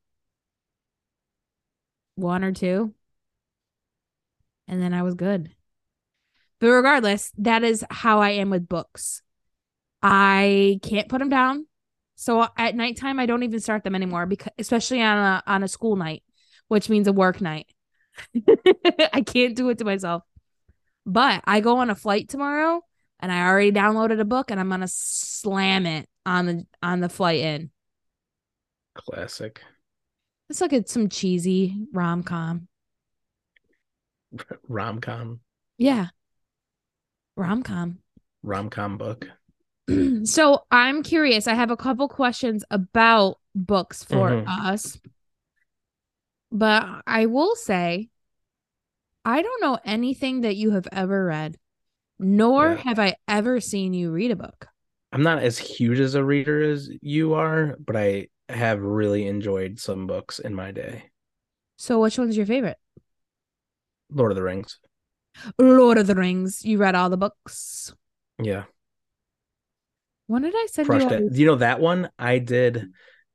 one 2.16 2.42
or 2.46 2.54
two. 2.54 2.94
And 4.70 4.82
then 4.82 4.94
I 4.94 5.04
was 5.04 5.16
good. 5.16 5.54
But 6.62 6.68
regardless, 6.68 7.34
that 7.38 7.66
is 7.66 7.84
how 7.90 8.22
I 8.22 8.30
am 8.30 8.50
with 8.50 8.70
books. 8.70 9.24
I 10.02 10.80
can't 10.84 11.10
put 11.10 11.20
them 11.20 11.28
down. 11.28 11.68
So 12.16 12.48
at 12.56 12.78
nighttime, 12.78 13.20
I 13.20 13.26
don't 13.26 13.44
even 13.44 13.60
start 13.60 13.84
them 13.84 13.96
anymore 13.96 14.26
because 14.26 14.54
especially 14.58 15.02
on 15.02 15.18
a 15.18 15.44
on 15.46 15.64
a 15.64 15.68
school 15.68 15.98
night, 15.98 16.24
which 16.70 16.88
means 16.88 17.10
a 17.10 17.14
work 17.14 17.42
night. 17.42 17.68
I 19.14 19.20
can't 19.20 19.54
do 19.54 19.68
it 19.68 19.80
to 19.80 19.84
myself. 19.84 20.24
But 21.06 21.42
I 21.46 21.60
go 21.60 21.78
on 21.78 21.90
a 21.90 21.96
flight 21.96 22.30
tomorrow 22.30 22.82
and 23.20 23.32
I 23.32 23.48
already 23.48 23.72
downloaded 23.72 24.20
a 24.20 24.26
book 24.26 24.52
and 24.52 24.60
I'm 24.60 24.70
gonna 24.70 24.88
slam 24.88 25.86
it 25.86 26.08
on 26.26 26.46
the 26.46 26.66
on 26.82 27.00
the 27.02 27.10
flight 27.10 27.40
in. 27.42 27.72
Classic. 28.96 29.62
Let's 30.50 30.62
look 30.62 30.74
at 30.74 30.90
some 30.90 31.10
cheesy 31.10 31.88
rom 31.92 32.24
com. 32.24 32.68
Rom 34.68 35.00
com. 35.02 35.40
Yeah. 35.78 36.08
Rom 37.36 37.64
com. 37.64 38.00
Rom 38.44 38.70
com 38.70 38.98
book. 38.98 39.28
so 40.24 40.64
I'm 40.72 41.04
curious. 41.04 41.48
I 41.48 41.54
have 41.54 41.72
a 41.72 41.78
couple 41.78 42.08
questions 42.08 42.64
about 42.72 43.40
books 43.56 44.04
for 44.04 44.30
Mhm. 44.30 44.46
us. 44.48 45.00
But 46.52 47.02
I 47.08 47.26
will 47.26 47.56
say, 47.56 48.10
I 49.26 49.42
don't 49.42 49.62
know 49.62 49.80
anything 49.86 50.42
that 50.42 50.56
you 50.56 50.72
have 50.72 50.88
ever 50.92 51.26
read, 51.26 51.58
nor 52.20 52.72
Yeah. 52.72 52.78
have 52.78 53.00
I 53.00 53.16
ever 53.28 53.60
seen 53.60 53.94
you 53.94 54.12
read 54.12 54.32
a 54.32 54.36
book. 54.36 54.68
I'm 55.12 55.24
not 55.24 55.44
as 55.44 55.58
huge 55.58 56.00
as 56.00 56.16
a 56.16 56.24
reader 56.24 56.62
as 56.62 56.90
you 57.02 57.34
are, 57.34 57.78
but 57.80 57.96
I 57.96 58.28
have 58.50 58.82
really 58.82 59.28
enjoyed 59.28 59.80
some 59.80 60.08
books 60.08 60.40
in 60.40 60.54
my 60.56 60.72
day. 60.72 61.12
So, 61.78 62.02
which 62.02 62.18
one's 62.18 62.36
your 62.36 62.46
favorite? 62.46 62.78
Lord 64.10 64.32
of 64.32 64.36
the 64.36 64.44
Rings. 64.44 64.80
Lord 65.58 65.98
of 65.98 66.08
the 66.08 66.16
Rings. 66.16 66.64
You 66.66 66.78
read 66.78 66.96
all 66.96 67.10
the 67.10 67.18
books. 67.18 67.94
Yeah. 68.42 68.64
When 70.28 70.42
did 70.42 70.54
I 70.56 70.68
send 70.72 70.88
Crushed 70.88 71.10
you? 71.10 71.28
it. 71.28 71.36
You 71.36 71.46
know 71.46 71.56
that 71.56 71.80
one 71.80 72.10
I 72.18 72.40
did 72.40 72.76
mm. 72.76 72.88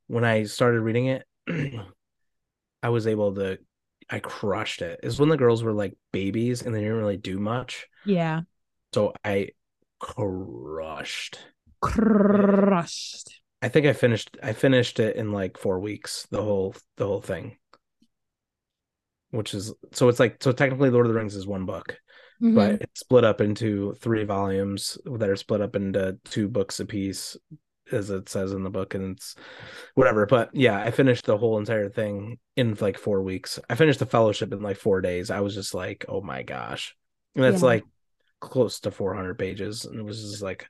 when 0.06 0.24
I 0.24 0.44
started 0.44 0.80
reading 0.80 1.06
it. 1.06 1.24
I 2.82 2.88
was 2.90 3.06
able 3.06 3.34
to 3.34 3.58
I 4.10 4.20
crushed 4.20 4.82
it. 4.82 5.00
It's 5.02 5.18
when 5.18 5.28
the 5.28 5.36
girls 5.36 5.62
were 5.62 5.72
like 5.72 5.96
babies 6.12 6.62
and 6.62 6.74
they 6.74 6.80
didn't 6.80 6.96
really 6.96 7.16
do 7.16 7.38
much. 7.38 7.86
Yeah. 8.06 8.42
So 8.94 9.12
I 9.24 9.50
crushed. 9.98 11.38
Crushed. 11.80 13.40
I 13.60 13.68
think 13.68 13.86
I 13.86 13.92
finished 13.92 14.36
I 14.42 14.52
finished 14.52 15.00
it 15.00 15.16
in 15.16 15.32
like 15.32 15.58
4 15.58 15.80
weeks, 15.80 16.26
the 16.30 16.42
whole 16.42 16.74
the 16.96 17.06
whole 17.06 17.20
thing. 17.20 17.58
Which 19.30 19.52
is 19.52 19.74
so 19.92 20.08
it's 20.08 20.20
like 20.20 20.42
so 20.42 20.52
technically 20.52 20.90
Lord 20.90 21.06
of 21.06 21.12
the 21.12 21.18
Rings 21.18 21.34
is 21.36 21.46
one 21.46 21.66
book, 21.66 21.98
Mhm. 22.40 22.54
but 22.54 22.82
it's 22.82 23.00
split 23.00 23.24
up 23.24 23.40
into 23.40 23.94
three 23.94 24.24
volumes 24.24 24.96
that 25.04 25.28
are 25.28 25.36
split 25.36 25.60
up 25.60 25.76
into 25.76 26.18
two 26.24 26.48
books 26.48 26.80
apiece 26.80 27.36
as 27.92 28.10
it 28.10 28.28
says 28.28 28.52
in 28.52 28.62
the 28.62 28.70
book, 28.70 28.94
and 28.94 29.16
it's 29.16 29.34
whatever. 29.94 30.26
But 30.26 30.50
yeah, 30.54 30.78
I 30.80 30.90
finished 30.90 31.24
the 31.26 31.38
whole 31.38 31.58
entire 31.58 31.88
thing 31.88 32.38
in 32.56 32.76
like 32.80 32.98
four 32.98 33.22
weeks. 33.22 33.58
I 33.68 33.74
finished 33.74 33.98
the 33.98 34.06
fellowship 34.06 34.52
in 34.52 34.60
like 34.60 34.76
four 34.76 35.00
days. 35.00 35.30
I 35.30 35.40
was 35.40 35.54
just 35.54 35.74
like, 35.74 36.04
oh 36.08 36.20
my 36.20 36.42
gosh. 36.42 36.94
And 37.34 37.44
that's 37.44 37.62
Yeah. 37.62 37.66
like 37.68 37.84
close 38.40 38.80
to 38.80 38.90
400 38.90 39.38
pages. 39.38 39.84
And 39.84 39.98
it 39.98 40.04
was 40.04 40.20
just 40.20 40.42
like, 40.42 40.68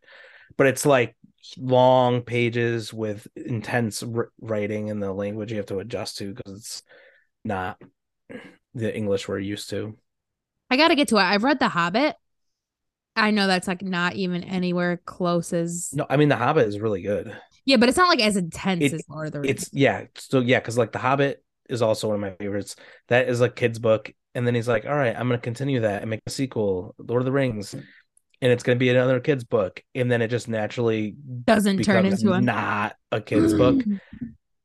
but 0.56 0.66
it's 0.66 0.86
like 0.86 1.16
long 1.56 2.22
pages 2.22 2.92
with 2.92 3.26
intense 3.36 4.02
writing 4.40 4.90
and 4.90 5.02
the 5.02 5.12
language 5.12 5.50
you 5.50 5.58
have 5.58 5.66
to 5.66 5.78
adjust 5.78 6.18
to 6.18 6.34
because 6.34 6.52
it's 6.52 6.82
not 7.44 7.80
the 8.74 8.94
English 8.94 9.28
we're 9.28 9.38
used 9.38 9.70
to. 9.70 9.96
I 10.70 10.76
got 10.76 10.88
to 10.88 10.94
get 10.94 11.08
to 11.08 11.16
it. 11.16 11.22
I've 11.22 11.44
read 11.44 11.58
The 11.58 11.68
Hobbit. 11.68 12.16
I 13.18 13.30
know 13.30 13.46
that's 13.46 13.68
like 13.68 13.82
not 13.82 14.14
even 14.14 14.44
anywhere 14.44 15.00
close 15.04 15.52
as 15.52 15.90
No, 15.92 16.06
I 16.08 16.16
mean, 16.16 16.28
The 16.28 16.36
Hobbit 16.36 16.66
is 16.68 16.78
really 16.80 17.02
good. 17.02 17.36
yeah, 17.64 17.76
but 17.76 17.88
it's 17.88 17.98
not 17.98 18.08
like 18.08 18.20
as 18.22 18.36
intense 18.36 18.84
It- 18.84 18.94
as 18.94 19.02
Lord 19.08 19.26
of 19.28 19.32
the 19.32 19.40
Rings. 19.40 19.62
It's, 19.62 19.70
yeah. 19.72 20.04
So, 20.14 20.40
yeah, 20.40 20.58
because 20.60 20.78
like 20.78 20.92
The 20.92 20.98
Hobbit 20.98 21.42
is 21.68 21.82
also 21.82 22.08
one 22.08 22.14
of 22.14 22.20
my 22.20 22.30
favorites. 22.32 22.76
That 23.08 23.28
is 23.28 23.40
a 23.40 23.48
kid's 23.48 23.78
book. 23.78 24.12
And 24.34 24.46
then 24.46 24.54
he's 24.54 24.68
like, 24.68 24.86
all 24.86 24.94
right, 24.94 25.14
I'm 25.16 25.28
going 25.28 25.38
to 25.38 25.42
continue 25.44 25.80
that 25.80 26.02
and 26.02 26.10
make 26.10 26.20
a 26.26 26.30
sequel, 26.30 26.94
Lord 26.98 27.22
of 27.22 27.26
the 27.26 27.32
Rings. 27.32 27.74
And 27.74 28.52
it's 28.52 28.62
going 28.62 28.76
to 28.76 28.80
be 28.80 28.88
another 28.90 29.18
kid's 29.20 29.42
book. 29.44 29.82
And 29.94 30.10
then 30.12 30.22
it 30.22 30.28
just 30.28 30.48
naturally 30.48 31.16
Doesn't 31.44 31.82
turn 31.82 32.06
into 32.06 32.32
a 32.32 32.40
not 32.40 32.94
a 33.10 33.20
kid's 33.20 33.52
book. 33.54 33.82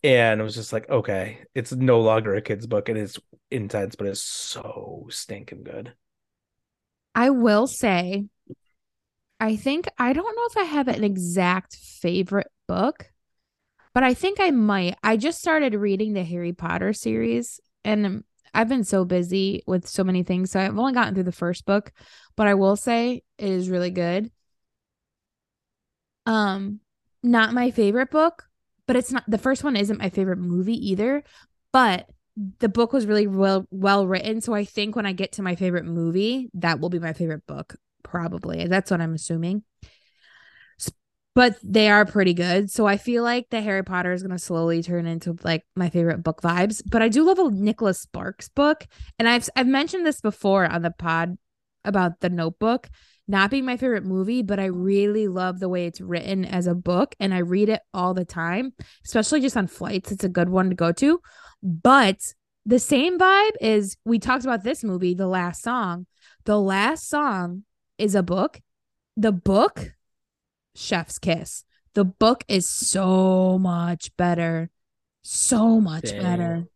And 0.05 0.41
it 0.41 0.43
was 0.43 0.55
just 0.55 0.73
like, 0.73 0.89
okay, 0.89 1.39
it's 1.55 1.71
no 1.71 2.01
longer 2.01 2.35
a 2.35 2.41
kid's 2.41 2.67
book 2.67 2.89
and 2.89 2.97
it's 2.97 3.17
intense, 3.49 3.95
but 3.95 4.05
it's 4.05 4.21
so 4.21 5.07
stinking 5.09 5.63
good. 5.63 5.93
I 7.15 7.29
will 7.29 7.67
say, 7.67 8.25
I 9.43 9.57
think 9.57 9.89
I 9.97 10.13
don't 10.13 10.35
know 10.37 10.45
if 10.51 10.57
I 10.57 10.73
have 10.73 10.87
an 10.87 11.03
exact 11.03 11.75
favorite 11.75 12.47
book, 12.65 13.11
but 13.93 14.01
I 14.01 14.13
think 14.13 14.39
I 14.39 14.51
might. 14.51 14.95
I 15.03 15.17
just 15.17 15.41
started 15.41 15.75
reading 15.75 16.13
the 16.13 16.23
Harry 16.23 16.53
Potter 16.53 16.93
series, 16.93 17.59
and 17.83 18.23
I've 18.53 18.69
been 18.69 18.85
so 18.85 19.03
busy 19.03 19.61
with 19.67 19.85
so 19.85 20.01
many 20.05 20.23
things, 20.23 20.49
so 20.49 20.61
I've 20.61 20.79
only 20.79 20.93
gotten 20.93 21.13
through 21.13 21.25
the 21.25 21.33
first 21.33 21.65
book, 21.65 21.91
but 22.37 22.47
I 22.47 22.53
will 22.53 22.77
say 22.77 23.23
it 23.37 23.49
is 23.49 23.69
really 23.69 23.91
good. 23.91 24.31
Um, 26.25 26.79
not 27.21 27.53
my 27.53 27.69
favorite 27.69 28.11
book, 28.11 28.45
but 28.87 28.95
it's 28.95 29.11
not 29.11 29.25
the 29.27 29.37
first 29.37 29.61
one 29.61 29.75
isn't 29.75 29.99
my 29.99 30.09
favorite 30.09 30.39
movie 30.39 30.91
either, 30.91 31.21
but 31.73 32.09
the 32.59 32.69
book 32.69 32.93
was 32.93 33.05
really 33.05 33.27
well 33.27 33.67
well 33.69 34.07
written 34.07 34.41
so 34.41 34.55
i 34.55 34.65
think 34.65 34.95
when 34.95 35.05
i 35.05 35.13
get 35.13 35.33
to 35.33 35.43
my 35.43 35.55
favorite 35.55 35.85
movie 35.85 36.49
that 36.55 36.79
will 36.79 36.89
be 36.89 36.97
my 36.97 37.13
favorite 37.13 37.45
book 37.45 37.75
probably 38.13 38.67
that's 38.67 38.91
what 38.91 39.01
i'm 39.01 39.15
assuming. 39.15 39.63
But 41.35 41.57
they 41.63 41.89
are 41.89 42.05
pretty 42.05 42.35
good. 42.35 42.69
So 42.69 42.85
i 42.85 42.97
feel 42.97 43.23
like 43.23 43.49
the 43.49 43.59
harry 43.61 43.83
potter 43.83 44.13
is 44.13 44.21
going 44.21 44.37
to 44.37 44.37
slowly 44.37 44.83
turn 44.83 45.07
into 45.07 45.35
like 45.43 45.63
my 45.75 45.89
favorite 45.89 46.21
book 46.21 46.43
vibes 46.43 46.83
but 46.85 47.01
i 47.01 47.09
do 47.09 47.23
love 47.23 47.39
a 47.39 47.49
nicholas 47.49 47.99
sparks 47.99 48.49
book. 48.49 48.85
And 49.17 49.27
i've 49.27 49.49
i've 49.55 49.65
mentioned 49.65 50.05
this 50.05 50.21
before 50.21 50.67
on 50.67 50.83
the 50.83 50.91
pod 50.91 51.39
about 51.83 52.19
the 52.19 52.29
notebook 52.29 52.87
not 53.27 53.49
being 53.49 53.65
my 53.65 53.77
favorite 53.77 54.05
movie 54.05 54.43
but 54.43 54.59
i 54.59 54.65
really 54.65 55.27
love 55.27 55.59
the 55.59 55.69
way 55.69 55.87
it's 55.87 55.99
written 55.99 56.45
as 56.45 56.67
a 56.67 56.75
book 56.75 57.15
and 57.19 57.33
i 57.33 57.39
read 57.39 57.67
it 57.67 57.81
all 57.95 58.13
the 58.13 58.25
time 58.25 58.71
especially 59.03 59.41
just 59.41 59.57
on 59.57 59.65
flights. 59.67 60.11
It's 60.11 60.23
a 60.23 60.29
good 60.29 60.49
one 60.49 60.69
to 60.69 60.75
go 60.75 60.91
to. 60.91 61.19
But 61.63 62.19
the 62.65 62.79
same 62.79 63.19
vibe 63.19 63.57
is 63.59 63.97
we 64.05 64.19
talked 64.19 64.45
about 64.45 64.63
this 64.63 64.83
movie, 64.83 65.13
The 65.13 65.27
Last 65.27 65.61
Song. 65.61 66.05
The 66.45 66.59
Last 66.59 67.09
Song 67.09 67.63
is 67.97 68.15
a 68.15 68.23
book. 68.23 68.61
The 69.15 69.31
book, 69.31 69.93
Chef's 70.75 71.19
Kiss. 71.19 71.63
The 71.93 72.05
book 72.05 72.43
is 72.47 72.69
so 72.69 73.59
much 73.59 74.15
better. 74.17 74.69
So 75.23 75.79
much 75.79 76.03
Dang. 76.03 76.21
better. 76.21 76.67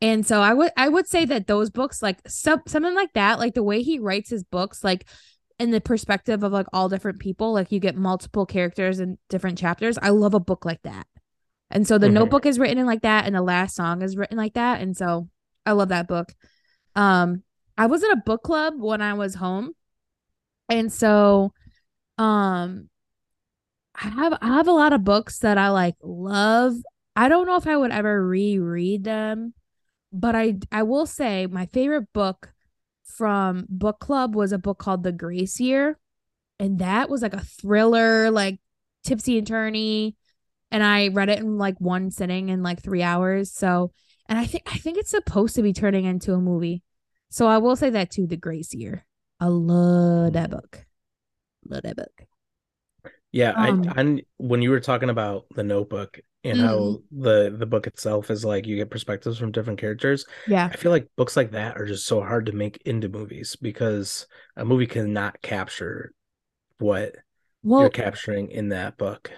And 0.00 0.26
so 0.26 0.40
I 0.40 0.54
would 0.54 0.70
I 0.76 0.88
would 0.88 1.08
say 1.08 1.24
that 1.26 1.46
those 1.46 1.70
books 1.70 2.02
like 2.02 2.18
some 2.26 2.62
something 2.66 2.94
like 2.94 3.12
that, 3.14 3.38
like 3.38 3.54
the 3.54 3.62
way 3.62 3.82
he 3.82 3.98
writes 3.98 4.30
his 4.30 4.44
books, 4.44 4.82
like 4.82 5.08
in 5.58 5.70
the 5.72 5.80
perspective 5.80 6.42
of 6.42 6.52
like 6.52 6.66
all 6.72 6.88
different 6.88 7.18
people, 7.18 7.52
like 7.52 7.72
you 7.72 7.80
get 7.80 7.96
multiple 7.96 8.46
characters 8.46 9.00
in 9.00 9.18
different 9.28 9.58
chapters. 9.58 9.98
I 10.00 10.10
love 10.10 10.34
a 10.34 10.40
book 10.40 10.64
like 10.64 10.82
that. 10.82 11.06
And 11.70 11.86
so 11.86 11.98
the 11.98 12.06
Mhm. 12.08 12.14
notebook 12.14 12.46
is 12.46 12.58
written 12.58 12.78
in 12.78 12.86
like 12.86 13.02
that, 13.02 13.26
and 13.26 13.34
the 13.34 13.42
last 13.42 13.74
song 13.74 14.02
is 14.02 14.16
written 14.16 14.38
like 14.38 14.54
that. 14.54 14.80
And 14.80 14.96
so 14.96 15.28
I 15.66 15.72
love 15.72 15.90
that 15.90 16.08
book. 16.08 16.32
Um, 16.94 17.42
I 17.76 17.86
was 17.86 18.02
in 18.02 18.10
a 18.10 18.16
book 18.16 18.42
club 18.42 18.74
when 18.78 19.02
I 19.02 19.14
was 19.14 19.34
home. 19.34 19.74
And 20.68 20.92
so 20.92 21.52
um 22.18 22.88
I 23.94 24.08
have 24.08 24.38
I 24.40 24.48
have 24.48 24.68
a 24.68 24.72
lot 24.72 24.92
of 24.92 25.04
books 25.04 25.38
that 25.40 25.58
I 25.58 25.70
like 25.70 25.96
love. 26.02 26.74
I 27.16 27.28
don't 27.28 27.46
know 27.46 27.56
if 27.56 27.66
I 27.66 27.76
would 27.76 27.90
ever 27.90 28.26
reread 28.26 29.04
them, 29.04 29.54
but 30.12 30.34
I 30.36 30.56
I 30.70 30.84
will 30.84 31.06
say 31.06 31.46
my 31.46 31.66
favorite 31.66 32.12
book 32.12 32.52
from 33.04 33.66
book 33.68 33.98
club 34.00 34.34
was 34.36 34.52
a 34.52 34.58
book 34.58 34.78
called 34.78 35.02
The 35.02 35.12
Grace 35.12 35.60
Year. 35.60 35.98
And 36.60 36.78
that 36.80 37.08
was 37.10 37.22
like 37.22 37.34
a 37.34 37.40
thriller, 37.40 38.30
like 38.30 38.60
tipsy 39.04 39.38
and 39.38 39.46
turny 39.46 40.14
and 40.70 40.82
I 40.82 41.08
read 41.08 41.28
it 41.28 41.38
in 41.38 41.58
like 41.58 41.80
one 41.80 42.10
sitting 42.10 42.48
in 42.48 42.62
like 42.62 42.82
three 42.82 43.02
hours. 43.02 43.52
So, 43.52 43.92
and 44.26 44.38
I 44.38 44.46
think 44.46 44.64
I 44.66 44.78
think 44.78 44.98
it's 44.98 45.10
supposed 45.10 45.54
to 45.56 45.62
be 45.62 45.72
turning 45.72 46.04
into 46.04 46.34
a 46.34 46.40
movie. 46.40 46.82
So 47.30 47.46
I 47.46 47.58
will 47.58 47.76
say 47.76 47.90
that 47.90 48.10
too. 48.10 48.26
The 48.26 48.36
Grace 48.36 48.74
Year, 48.74 49.04
I 49.40 49.46
love 49.46 50.32
that 50.34 50.50
book. 50.50 50.86
Love 51.64 51.82
that 51.82 51.96
book. 51.96 52.26
Yeah, 53.32 53.52
Um, 53.54 53.94
I, 53.94 54.00
I 54.00 54.22
when 54.38 54.62
you 54.62 54.70
were 54.70 54.80
talking 54.80 55.10
about 55.10 55.46
the 55.54 55.62
notebook 55.62 56.18
and 56.44 56.58
how 56.58 57.02
the 57.10 57.54
the 57.56 57.66
book 57.66 57.86
itself 57.86 58.30
is 58.30 58.44
like 58.44 58.66
you 58.66 58.76
get 58.76 58.90
perspectives 58.90 59.38
from 59.38 59.52
different 59.52 59.78
characters. 59.78 60.24
Yeah, 60.46 60.72
I 60.72 60.76
feel 60.76 60.90
like 60.92 61.08
books 61.16 61.36
like 61.36 61.50
that 61.50 61.76
are 61.78 61.84
just 61.86 62.06
so 62.06 62.20
hard 62.22 62.46
to 62.46 62.52
make 62.52 62.80
into 62.86 63.08
movies 63.08 63.56
because 63.56 64.26
a 64.56 64.64
movie 64.64 64.86
cannot 64.86 65.42
capture 65.42 66.12
what 66.78 67.16
well, 67.62 67.82
you're 67.82 67.90
capturing 67.90 68.50
in 68.50 68.70
that 68.70 68.98
book. 68.98 69.32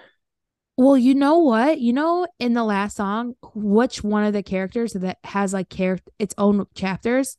well, 0.77 0.97
you 0.97 1.13
know 1.13 1.39
what? 1.39 1.79
You 1.79 1.93
know, 1.93 2.27
in 2.39 2.53
the 2.53 2.63
last 2.63 2.95
song, 2.97 3.35
which 3.53 4.03
one 4.03 4.23
of 4.23 4.33
the 4.33 4.43
characters 4.43 4.93
that 4.93 5.19
has 5.23 5.53
like 5.53 5.69
character 5.69 6.11
its 6.19 6.33
own 6.37 6.65
chapters? 6.75 7.37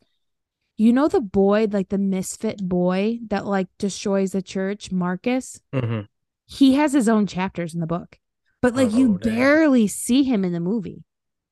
You 0.76 0.92
know 0.92 1.06
the 1.08 1.20
boy, 1.20 1.68
like 1.70 1.90
the 1.90 1.98
misfit 1.98 2.66
boy 2.66 3.18
that 3.28 3.46
like 3.46 3.68
destroys 3.78 4.32
the 4.32 4.42
church, 4.42 4.90
Marcus. 4.90 5.60
Mhm. 5.72 6.08
He 6.46 6.74
has 6.74 6.92
his 6.92 7.08
own 7.08 7.26
chapters 7.26 7.74
in 7.74 7.80
the 7.80 7.86
book, 7.86 8.18
but 8.60 8.74
like 8.74 8.92
you 8.92 9.14
Oh, 9.14 9.18
dang. 9.18 9.34
barely 9.34 9.86
see 9.86 10.22
him 10.22 10.44
in 10.44 10.52
the 10.52 10.60
movie. 10.60 11.04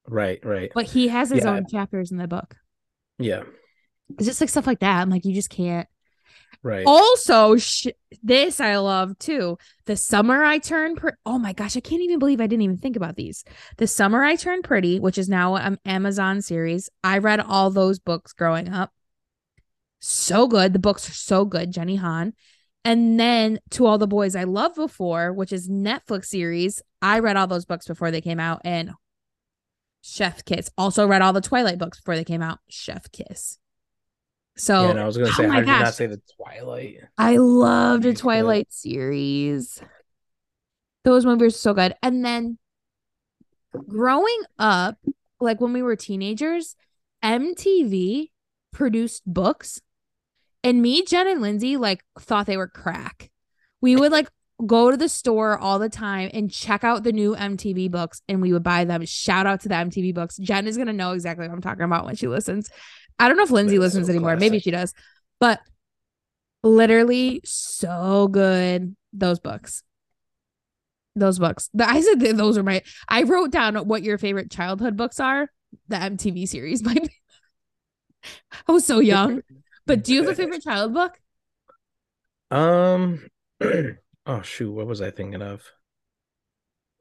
Right, 0.08 0.44
right. 0.44 0.70
But 0.74 0.86
he 0.86 1.08
has 1.08 1.30
his 1.30 1.44
Yeah. 1.44 1.52
own 1.52 1.66
chapters 1.70 2.10
in 2.10 2.16
the 2.18 2.26
book. 2.28 2.56
Yeah, 3.18 3.44
It's 4.18 4.26
just 4.26 4.40
like 4.40 4.50
stuff 4.50 4.66
like 4.66 4.80
that. 4.80 5.00
I'm 5.00 5.10
like, 5.10 5.24
you 5.24 5.34
just 5.34 5.50
can't. 5.50 5.86
right. 6.62 6.84
Also, 6.86 7.56
sh- 7.56 7.86
this 8.22 8.60
I 8.60 8.76
love 8.78 9.18
too. 9.18 9.56
The 9.84 9.96
summer 9.96 10.42
I 10.42 10.58
turned. 10.58 10.96
Pre- 10.96 11.12
oh 11.24 11.38
my 11.38 11.52
gosh, 11.52 11.76
I 11.76 11.80
can't 11.80 12.02
even 12.02 12.18
believe 12.18 12.40
I 12.40 12.46
didn't 12.46 12.62
even 12.62 12.78
think 12.78 12.96
about 12.96 13.16
these. 13.16 13.44
The 13.76 13.86
summer 13.86 14.24
I 14.24 14.34
turned 14.36 14.64
pretty, 14.64 14.98
which 14.98 15.16
is 15.18 15.28
now 15.28 15.54
an 15.56 15.78
Amazon 15.84 16.42
series. 16.42 16.88
I 17.04 17.18
read 17.18 17.40
all 17.40 17.70
those 17.70 17.98
books 17.98 18.32
growing 18.32 18.68
up. 18.68 18.92
So 20.00 20.48
good. 20.48 20.72
The 20.72 20.78
books 20.78 21.08
are 21.08 21.14
so 21.14 21.44
good. 21.44 21.72
Jenny 21.72 21.96
Han. 21.96 22.32
And 22.84 23.20
then 23.20 23.60
to 23.70 23.86
all 23.86 23.98
the 23.98 24.06
boys 24.06 24.34
I 24.34 24.44
loved 24.44 24.76
before, 24.76 25.32
which 25.32 25.52
is 25.52 25.68
Netflix 25.68 26.26
series. 26.26 26.82
I 27.02 27.18
read 27.18 27.36
all 27.36 27.46
those 27.46 27.66
books 27.66 27.86
before 27.86 28.10
they 28.10 28.22
came 28.22 28.40
out, 28.40 28.62
and 28.64 28.92
Chef 30.02 30.44
Kiss. 30.44 30.70
Also 30.78 31.06
read 31.06 31.22
all 31.22 31.32
the 31.32 31.40
Twilight 31.40 31.78
books 31.78 31.98
before 31.98 32.16
they 32.16 32.24
came 32.24 32.42
out. 32.42 32.58
Chef 32.68 33.10
Kiss. 33.12 33.58
So 34.56 34.82
yeah, 34.82 34.90
and 34.90 35.00
I 35.00 35.06
was 35.06 35.16
gonna 35.16 35.30
oh 35.30 35.32
say, 35.32 35.46
my 35.46 35.54
how 35.54 35.60
did 35.60 35.68
you 35.68 35.78
not 35.78 35.94
say 35.94 36.06
the 36.06 36.20
Twilight? 36.36 36.96
I 37.16 37.36
loved 37.36 38.02
the 38.02 38.08
Movies 38.08 38.20
good. 38.20 38.22
Twilight 38.22 38.72
series. 38.72 39.82
Those 41.04 41.24
movies 41.24 41.54
are 41.54 41.58
so 41.58 41.74
good. 41.74 41.94
And 42.02 42.24
then 42.24 42.58
growing 43.88 44.42
up, 44.58 44.98
like 45.40 45.60
when 45.60 45.72
we 45.72 45.82
were 45.82 45.96
teenagers, 45.96 46.76
MTV 47.24 48.30
produced 48.72 49.22
books. 49.26 49.80
And 50.62 50.82
me, 50.82 51.02
Jen, 51.04 51.26
and 51.26 51.40
Lindsay 51.40 51.76
like 51.76 52.04
thought 52.18 52.46
they 52.46 52.56
were 52.56 52.68
crack. 52.68 53.30
We 53.80 53.96
would 53.96 54.12
like 54.12 54.28
go 54.66 54.90
to 54.90 54.96
the 54.96 55.08
store 55.08 55.58
all 55.58 55.78
the 55.78 55.88
time 55.88 56.30
and 56.34 56.50
check 56.50 56.84
out 56.84 57.02
the 57.02 57.12
new 57.12 57.34
MTV 57.34 57.90
books 57.90 58.20
and 58.28 58.42
we 58.42 58.52
would 58.52 58.62
buy 58.62 58.84
them. 58.84 59.04
Shout 59.06 59.46
out 59.46 59.60
to 59.62 59.68
the 59.68 59.74
MTV 59.74 60.14
books. 60.14 60.36
Jen 60.36 60.66
is 60.66 60.76
gonna 60.76 60.92
know 60.92 61.12
exactly 61.12 61.48
what 61.48 61.54
I'm 61.54 61.62
talking 61.62 61.84
about 61.84 62.04
when 62.04 62.16
she 62.16 62.28
listens. 62.28 62.68
I 63.18 63.28
don't 63.28 63.36
know 63.36 63.44
if 63.44 63.50
Lindsay 63.50 63.78
That's 63.78 63.94
listens 63.94 64.06
so 64.06 64.12
anymore. 64.12 64.36
Maybe 64.36 64.58
she 64.60 64.70
does. 64.70 64.92
But 65.38 65.60
literally 66.62 67.40
so 67.44 68.28
good 68.28 68.94
those 69.12 69.40
books 69.40 69.82
those 71.16 71.38
books 71.38 71.70
The- 71.74 71.88
i 71.88 72.00
said 72.00 72.20
that 72.20 72.36
those 72.36 72.58
are 72.58 72.62
my 72.62 72.82
i 73.08 73.22
wrote 73.22 73.50
down 73.50 73.76
what 73.76 74.02
your 74.02 74.18
favorite 74.18 74.50
childhood 74.50 74.96
books 74.96 75.18
are 75.18 75.50
the 75.88 75.96
mtv 75.96 76.46
series 76.46 76.82
my 76.84 76.96
i 78.68 78.72
was 78.72 78.84
so 78.84 79.00
young 79.00 79.42
but 79.90 80.04
do 80.04 80.14
you 80.14 80.22
have 80.22 80.32
a 80.32 80.34
favorite 80.34 80.62
child 80.62 80.94
book 80.94 81.18
Um, 82.50 83.28
oh 84.26 84.42
shoot, 84.42 84.72
what 84.72 84.86
was 84.86 85.00
I 85.02 85.10
thinking 85.10 85.42
of? 85.42 85.62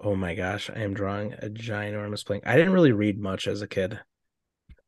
Oh 0.01 0.15
my 0.15 0.33
gosh, 0.33 0.69
I 0.69 0.79
am 0.79 0.93
drawing 0.93 1.33
a 1.33 1.47
ginormous 1.49 2.25
blank. 2.25 2.43
I 2.45 2.55
didn't 2.55 2.73
really 2.73 2.93
read 2.93 3.19
much 3.19 3.47
as 3.47 3.61
a 3.61 3.67
kid. 3.67 3.99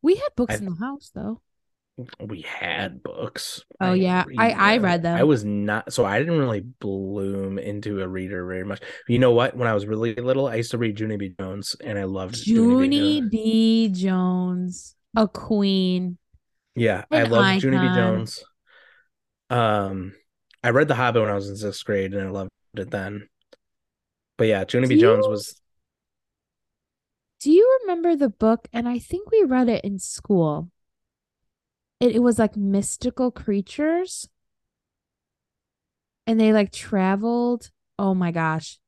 We 0.01 0.15
had 0.15 0.29
books 0.35 0.55
I- 0.55 0.57
in 0.57 0.65
the 0.65 0.75
house 0.79 1.11
though. 1.13 1.41
We 2.19 2.41
had 2.41 3.03
books. 3.03 3.63
Oh, 3.79 3.91
didn't 3.93 4.03
yeah. 4.03 4.23
I- 4.39 4.73
I 4.73 4.77
read 4.77 5.03
them. 5.03 5.17
I 5.17 5.23
was 5.23 5.43
not 5.43 5.91
so 5.93 6.05
I 6.05 6.17
didn't 6.19 6.39
really 6.39 6.61
bloom 6.61 7.59
into 7.59 8.01
a 8.01 8.07
reader 8.07 8.45
very 8.45 8.63
much. 8.63 8.81
You 9.07 9.19
know 9.19 9.33
what? 9.33 9.55
When 9.55 9.67
I 9.67 9.73
was 9.73 9.85
really 9.85 10.15
little, 10.15 10.47
I 10.47 10.55
used 10.55 10.71
to 10.71 10.79
read 10.79 10.99
Junie 10.99 11.17
B. 11.17 11.35
Jones, 11.39 11.75
and 11.83 11.99
I 11.99 12.05
loved 12.05 12.47
Junie 12.47 12.95
Junie 12.95 13.21
B. 13.21 13.21
Jones. 13.21 13.29
B. 13.29 13.89
Jones, 13.89 14.95
a 15.15 15.27
queen. 15.27 16.17
Yeah, 16.75 17.05
I 17.11 17.23
love 17.23 17.61
Junie 17.61 17.77
B. 17.77 17.93
Jones. 17.93 18.43
Um, 19.49 20.13
I 20.63 20.69
read 20.69 20.87
The 20.87 20.95
Hobbit 20.95 21.21
when 21.21 21.31
I 21.31 21.35
was 21.35 21.49
in 21.49 21.57
sixth 21.57 21.83
grade, 21.83 22.13
and 22.13 22.27
I 22.27 22.29
loved 22.29 22.51
it 22.75 22.91
then. 22.91 23.27
But 24.37 24.47
yeah, 24.47 24.63
Junie 24.67 24.87
B. 24.87 24.99
Jones 24.99 25.27
was 25.27 25.61
Do 27.39 27.51
you 27.51 27.79
remember 27.81 28.15
the 28.15 28.29
book? 28.29 28.67
And 28.71 28.87
I 28.87 28.99
think 28.99 29.29
we 29.31 29.43
read 29.43 29.69
it 29.69 29.83
in 29.83 29.99
school. 29.99 30.71
It, 31.99 32.15
it 32.15 32.19
was 32.19 32.39
like 32.39 32.55
mystical 32.55 33.31
creatures. 33.31 34.27
And 36.25 36.39
they 36.39 36.53
like 36.53 36.71
traveled. 36.71 37.69
Oh 37.99 38.15
my 38.15 38.31
gosh. 38.31 38.79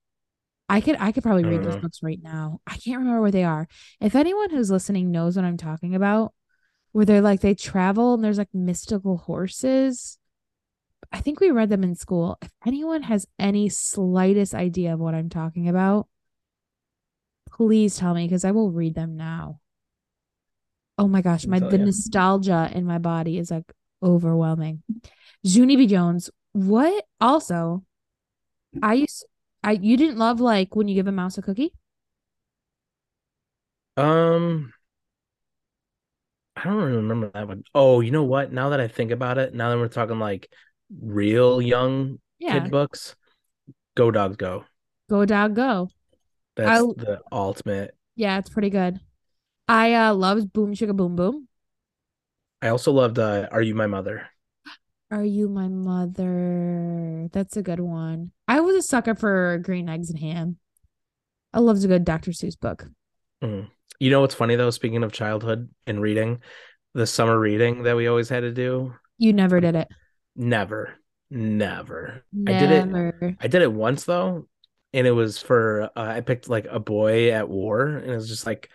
I 0.70 0.82
could 0.82 0.96
I 1.00 1.12
could 1.12 1.24
probably 1.24 1.44
read 1.44 1.64
those 1.64 1.76
know. 1.76 1.82
books 1.82 2.00
right 2.02 2.20
now. 2.24 2.62
I 2.66 2.78
can't 2.78 3.00
remember 3.00 3.22
where 3.22 3.32
they 3.32 3.44
are. 3.44 3.68
If 4.00 4.16
anyone 4.16 4.50
who's 4.50 4.72
listening 4.72 5.12
knows 5.12 5.36
what 5.36 5.46
I'm 5.46 5.58
talking 5.58 5.94
about, 5.94 6.34
where 6.94 7.06
they're 7.06 7.22
like 7.22 7.42
they 7.42 7.54
travel 7.54 8.14
and 8.14 8.24
there's 8.24 8.38
like 8.38 8.54
mystical 8.54 9.18
horses. 9.18 10.18
I 11.12 11.20
think 11.20 11.40
we 11.40 11.52
read 11.52 11.70
them 11.70 11.84
in 11.84 11.96
school. 11.96 12.38
If 12.42 12.52
anyone 12.66 13.04
has 13.04 13.28
any 13.38 13.70
slightest 13.70 14.56
idea 14.56 14.94
of 14.94 15.00
what 15.00 15.14
I'm 15.14 15.30
talking 15.30 15.68
about, 15.68 16.08
please 17.52 17.98
tell 17.98 18.14
me 18.14 18.26
because 18.26 18.46
I 18.46 18.52
will 18.52 18.72
read 18.72 18.96
them 18.96 19.18
now. 19.18 19.60
Oh 20.98 21.08
my 21.08 21.22
gosh, 21.22 21.46
my 21.48 21.60
the 21.60 21.78
ya. 21.78 21.86
nostalgia 21.86 22.70
in 22.74 22.86
my 22.86 23.00
body 23.00 23.38
is 23.38 23.52
like 23.52 23.72
overwhelming. 24.02 24.84
Junie 25.42 25.76
B. 25.76 25.88
Jones, 25.88 26.30
what 26.54 27.06
also 27.20 27.84
I 28.82 28.94
used 28.96 29.26
I 29.64 29.74
you 29.74 29.98
didn't 29.98 30.18
love 30.18 30.40
like 30.40 30.76
when 30.76 30.88
you 30.88 30.96
give 30.96 31.08
a 31.08 31.12
mouse 31.12 31.38
a 31.38 31.42
cookie? 31.42 31.74
um 33.98 34.74
I 36.56 36.64
don't 36.66 36.76
really 36.76 36.98
remember 36.98 37.32
that 37.34 37.48
one. 37.48 37.64
Oh, 37.74 38.02
you 38.02 38.12
know 38.12 38.24
what? 38.24 38.52
Now 38.54 38.70
that 38.70 38.80
I 38.80 38.88
think 38.88 39.12
about 39.12 39.38
it, 39.38 39.54
now 39.54 39.70
that 39.72 39.78
we're 39.78 39.88
talking 39.88 40.20
like 40.20 40.50
real 41.02 41.62
young 41.62 42.20
Yeah. 42.40 42.60
kid 42.60 42.72
books, 42.72 43.16
Go 43.96 44.12
Dogs 44.12 44.38
Go. 44.38 44.66
Go 45.10 45.26
dog 45.26 45.56
go. 45.56 45.90
That's 46.56 46.70
I'll- 46.70 46.94
the 46.94 47.22
ultimate. 47.32 47.96
Yeah, 48.16 48.38
it's 48.38 48.50
pretty 48.50 48.70
good. 48.70 49.00
I 49.68 49.94
uh 49.94 50.14
loved 50.14 50.54
Boom 50.54 50.74
Sugar 50.74 50.94
Boom 50.94 51.16
Boom. 51.16 51.48
I 52.62 52.70
also 52.70 52.92
loved 52.92 53.20
uh, 53.20 53.48
Are 53.52 53.62
You 53.62 53.76
My 53.76 53.88
Mother? 53.88 54.28
Are 55.12 55.24
you 55.26 55.50
my 55.50 55.68
mother? 55.68 57.28
That's 57.32 57.58
a 57.58 57.62
good 57.62 57.80
one. 57.80 58.32
I 58.48 58.62
was 58.62 58.76
a 58.76 58.82
sucker 58.82 59.16
for 59.16 59.60
Green 59.62 59.90
Eggs 59.90 60.10
and 60.10 60.20
Ham. 60.20 60.58
I 61.54 61.60
loved 61.60 61.84
a 61.84 61.88
good 61.88 62.06
Dr. 62.06 62.32
Seuss 62.32 62.60
book. 62.60 62.88
Mm. 63.44 63.70
You 64.00 64.10
know 64.10 64.22
what's 64.22 64.36
funny 64.36 64.56
though? 64.56 64.70
Speaking 64.70 65.04
of 65.04 65.12
childhood 65.12 65.70
and 65.88 66.02
reading, 66.02 66.42
the 66.94 67.08
summer 67.08 67.40
reading 67.40 67.84
that 67.84 67.96
we 67.96 68.08
always 68.08 68.30
had 68.30 68.42
to 68.42 68.52
do, 68.52 68.94
You 69.18 69.34
never 69.34 69.60
did 69.62 69.76
it. 69.76 69.88
never, 70.36 70.96
never. 71.32 72.24
I 72.48 72.52
did 72.54 72.72
it. 72.72 73.36
I 73.40 73.48
did 73.48 73.62
it 73.62 73.72
once 73.72 74.04
though, 74.06 74.48
and 74.94 75.08
it 75.08 75.12
was 75.12 75.42
for 75.42 75.84
uh, 75.84 75.90
I 75.96 76.22
picked 76.22 76.50
like 76.50 76.68
a 76.70 76.80
boy 76.80 77.32
at 77.32 77.50
war, 77.50 77.88
and 77.88 78.12
it 78.12 78.16
was 78.16 78.30
just 78.30 78.46
like 78.46 78.70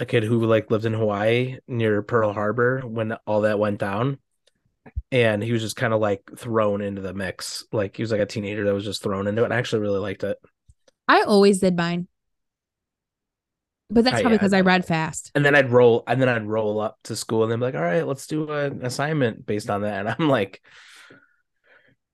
a 0.00 0.06
kid 0.06 0.24
who 0.24 0.44
like 0.46 0.70
lived 0.70 0.84
in 0.86 0.94
Hawaii 0.94 1.58
near 1.68 2.02
Pearl 2.02 2.32
Harbor 2.32 2.80
when 2.80 3.12
all 3.26 3.42
that 3.42 3.58
went 3.58 3.78
down, 3.78 4.18
and 5.12 5.42
he 5.42 5.52
was 5.52 5.62
just 5.62 5.76
kind 5.76 5.94
of 5.94 6.00
like 6.00 6.22
thrown 6.36 6.80
into 6.80 7.02
the 7.02 7.14
mix. 7.14 7.64
Like 7.72 7.96
he 7.96 8.02
was 8.02 8.10
like 8.12 8.20
a 8.20 8.26
teenager 8.26 8.64
that 8.64 8.74
was 8.74 8.84
just 8.84 9.02
thrown 9.02 9.26
into 9.26 9.42
it. 9.42 9.46
And 9.46 9.54
I 9.54 9.58
actually 9.58 9.82
really 9.82 10.00
liked 10.00 10.24
it. 10.24 10.38
I 11.06 11.22
always 11.22 11.60
did 11.60 11.76
mine. 11.76 12.08
But 13.94 14.04
that's 14.04 14.20
probably 14.20 14.32
yeah, 14.32 14.34
I 14.34 14.38
because 14.38 14.52
I 14.52 14.60
read 14.60 14.84
fast. 14.84 15.30
And 15.34 15.44
then 15.44 15.54
I'd 15.54 15.70
roll, 15.70 16.02
and 16.06 16.20
then 16.20 16.28
I'd 16.28 16.46
roll 16.46 16.80
up 16.80 16.98
to 17.04 17.16
school, 17.16 17.42
and 17.44 17.52
they'd 17.52 17.56
be 17.56 17.62
like, 17.62 17.74
"All 17.74 17.80
right, 17.80 18.06
let's 18.06 18.26
do 18.26 18.50
an 18.50 18.84
assignment 18.84 19.46
based 19.46 19.70
on 19.70 19.82
that." 19.82 20.00
And 20.00 20.16
I'm 20.18 20.28
like, 20.28 20.60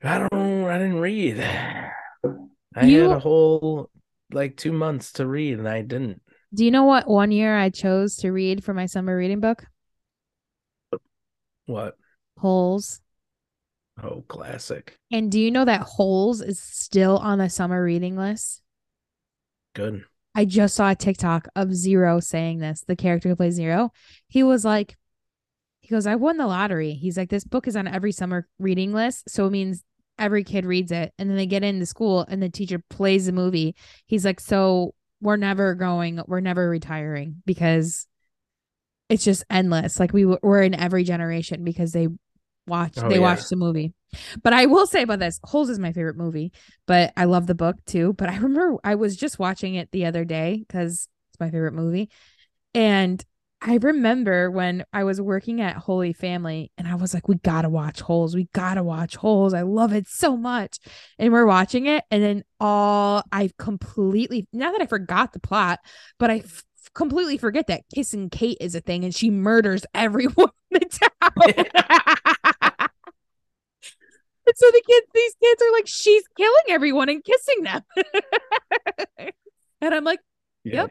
"I 0.03 0.19
don't, 0.19 0.65
I 0.67 0.79
didn't 0.79 1.01
read. 1.01 1.41
I 1.41 2.85
You- 2.85 3.09
had 3.09 3.17
a 3.17 3.21
whole 3.21 3.91
like 4.33 4.57
two 4.57 4.73
months 4.73 5.13
to 5.13 5.27
read, 5.27 5.59
and 5.59 5.69
I 5.69 5.83
didn't." 5.83 6.23
Do 6.53 6.65
you 6.65 6.71
know 6.71 6.85
what 6.85 7.09
one 7.09 7.31
year 7.31 7.57
I 7.57 7.71
chose 7.71 8.17
to 8.17 8.31
read 8.31 8.63
for 8.63 8.75
my 8.75 8.87
summer 8.87 9.17
reading 9.17 9.41
book? 9.41 9.65
What? 11.67 11.97
Holes. 12.39 13.01
Oh, 14.03 14.25
classic. 14.29 14.97
And 15.13 15.31
do 15.31 15.39
you 15.39 15.51
know 15.51 15.65
that 15.65 15.83
Holes 15.83 16.41
is 16.41 16.59
still 16.61 17.19
on 17.19 17.39
the 17.39 17.49
summer 17.49 17.83
reading 17.83 18.17
list? 18.17 18.63
Good. 19.75 20.05
I 20.35 20.45
just 20.45 20.75
saw 20.77 20.91
a 20.91 20.95
TikTok 20.95 21.49
of 21.57 21.75
Zero 21.75 22.21
saying 22.21 22.59
this, 22.59 22.85
the 22.87 22.97
character 22.97 23.29
who 23.29 23.37
plays 23.37 23.55
Zero. 23.55 23.91
He 24.29 24.43
was 24.43 24.65
like, 24.65 24.97
he 25.81 25.89
goes, 25.89 26.07
I 26.07 26.15
won 26.15 26.37
the 26.37 26.47
lottery. 26.47 26.93
He's 26.93 27.17
like, 27.17 27.31
this 27.31 27.45
book 27.45 27.67
is 27.67 27.75
on 27.75 27.89
every 27.89 28.13
summer 28.13 28.47
reading 28.59 28.93
list. 28.93 29.29
So 29.29 29.47
it 29.47 29.51
means 29.51 29.83
every 30.19 30.45
kid 30.45 30.65
reads 30.65 30.93
it. 30.93 31.13
And 31.19 31.29
then 31.29 31.37
they 31.37 31.47
get 31.47 31.65
into 31.65 31.87
school 31.87 32.25
and 32.29 32.41
the 32.43 32.49
teacher 32.49 32.83
plays 32.91 33.27
the 33.27 33.33
movie. 33.33 33.75
He's 34.07 34.25
like, 34.25 34.39
so 34.39 34.95
we're 35.21 35.37
never 35.37 35.75
going, 35.75 36.21
we're 36.29 36.41
never 36.41 36.69
retiring 36.69 37.43
because 37.45 38.07
it's 39.09 39.25
just 39.25 39.45
endless. 39.51 39.99
Like 39.99 40.13
we 40.13 40.25
we're 40.27 40.63
in 40.63 40.75
every 40.75 41.03
generation 41.03 41.65
because 41.65 41.91
they 41.93 42.07
watch, 42.69 42.93
Oh, 42.99 43.09
they 43.09 43.17
yeah. 43.17 43.21
watch 43.23 43.49
the 43.49 43.57
movie. 43.57 43.93
But 44.43 44.53
I 44.53 44.67
will 44.67 44.87
say 44.87 45.03
about 45.03 45.19
this, 45.21 45.41
Holes 45.45 45.71
is 45.71 45.79
my 45.79 45.93
favorite 45.93 46.17
movie 46.17 46.53
but 46.91 47.13
I 47.17 47.25
love 47.25 47.47
the 47.47 47.55
book 47.55 47.77
too. 47.87 48.15
But 48.15 48.31
I 48.31 48.37
remember 48.39 48.77
I 48.83 48.97
was 48.97 49.17
just 49.17 49.39
watching 49.39 49.77
it 49.77 49.93
the 49.93 50.07
other 50.07 50.25
day 50.25 50.65
because 50.67 51.09
it's 51.31 51.39
my 51.39 51.49
favorite 51.51 51.73
movie. 51.73 52.11
And 52.75 53.25
I 53.63 53.77
remember 53.77 54.51
when 54.51 54.85
I 54.93 55.05
was 55.05 55.21
working 55.21 55.61
at 55.61 55.77
Holy 55.77 56.13
Family 56.13 56.73
and 56.77 56.89
I 56.89 56.97
was 56.97 57.15
like, 57.15 57.29
we 57.29 57.37
gotta 57.37 57.69
watch 57.69 58.01
Holes. 58.01 58.35
We 58.35 58.49
gotta 58.53 58.83
watch 58.83 59.15
Holes. 59.15 59.55
I 59.55 59.63
love 59.63 59.93
it 59.93 60.09
so 60.09 60.37
much. 60.37 60.79
And 61.17 61.33
we're 61.33 61.47
watching 61.47 61.87
it. 61.87 62.03
And 62.11 62.23
then 62.23 62.43
all 62.59 63.23
I 63.31 63.51
completely, 63.57 64.49
now 64.53 64.73
that 64.73 64.83
I 64.83 64.87
forgot 64.87 65.33
the 65.33 65.41
plot, 65.41 65.79
but 66.19 66.31
I 66.31 66.39
f- 66.39 66.65
completely 66.93 67.39
forget 67.39 67.69
that 67.69 67.83
kissing 67.95 68.31
Kate 68.31 68.59
is 68.61 68.75
a 68.75 68.81
thing 68.81 69.05
and 69.05 69.15
she 69.15 69.31
murders 69.31 69.87
everyone 69.95 70.51
in 70.73 70.81
the 70.81 71.09
town. 72.73 72.89
And 74.51 74.57
so 74.57 74.67
the 74.73 74.83
kids, 74.85 75.07
these 75.15 75.35
kids 75.43 75.63
are 75.63 75.73
like, 75.73 75.87
she's 75.87 76.25
killing 76.37 76.65
everyone 76.71 77.09
and 77.09 77.23
kissing 77.23 77.63
them. 77.63 77.83
and 79.81 79.95
I'm 79.95 80.03
like, 80.05 80.19
Yep. 80.65 80.91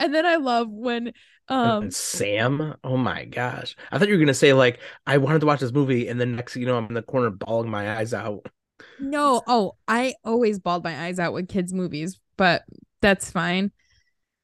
and 0.00 0.14
then 0.14 0.26
I 0.26 0.36
love 0.36 0.68
when 0.70 1.12
um 1.48 1.82
and 1.84 1.94
Sam. 1.94 2.74
Oh 2.84 2.96
my 2.96 3.24
gosh. 3.24 3.76
I 3.90 3.98
thought 3.98 4.08
you 4.08 4.14
were 4.14 4.20
gonna 4.20 4.34
say 4.34 4.52
like 4.52 4.80
I 5.06 5.18
wanted 5.18 5.40
to 5.40 5.46
watch 5.46 5.60
this 5.60 5.72
movie, 5.72 6.08
and 6.08 6.20
then 6.20 6.36
next 6.36 6.56
you 6.56 6.66
know, 6.66 6.76
I'm 6.76 6.86
in 6.86 6.94
the 6.94 7.02
corner 7.02 7.30
bawling 7.30 7.70
my 7.70 7.96
eyes 7.96 8.12
out. 8.12 8.46
no, 8.98 9.42
oh, 9.46 9.76
I 9.86 10.14
always 10.24 10.58
bawled 10.58 10.84
my 10.84 11.06
eyes 11.06 11.18
out 11.18 11.32
with 11.32 11.48
kids' 11.48 11.72
movies, 11.72 12.18
but 12.36 12.62
that's 13.00 13.30
fine. 13.30 13.72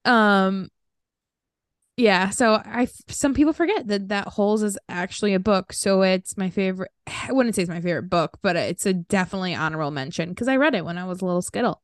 Um 0.05 0.69
yeah, 1.97 2.31
so 2.31 2.61
I 2.65 2.89
some 3.09 3.35
people 3.35 3.53
forget 3.53 3.87
that 3.87 4.09
that 4.09 4.27
Holes 4.27 4.63
is 4.63 4.77
actually 4.89 5.35
a 5.35 5.39
book, 5.39 5.73
so 5.73 6.03
it's 6.03 6.37
my 6.37 6.51
favorite. 6.51 6.91
I 7.07 7.33
wouldn't 7.33 7.55
say 7.55 7.63
it's 7.63 7.71
my 7.71 7.81
favorite 7.81 8.11
book, 8.11 8.39
but 8.43 8.57
it's 8.57 8.87
a 8.87 8.93
definitely 8.93 9.55
honorable 9.55 9.93
mention 9.93 10.31
because 10.31 10.49
I 10.49 10.57
read 10.57 10.75
it 10.75 10.85
when 10.85 10.99
I 10.99 11.05
was 11.05 11.23
a 11.23 11.27
little 11.27 11.43
skittle. 11.43 11.83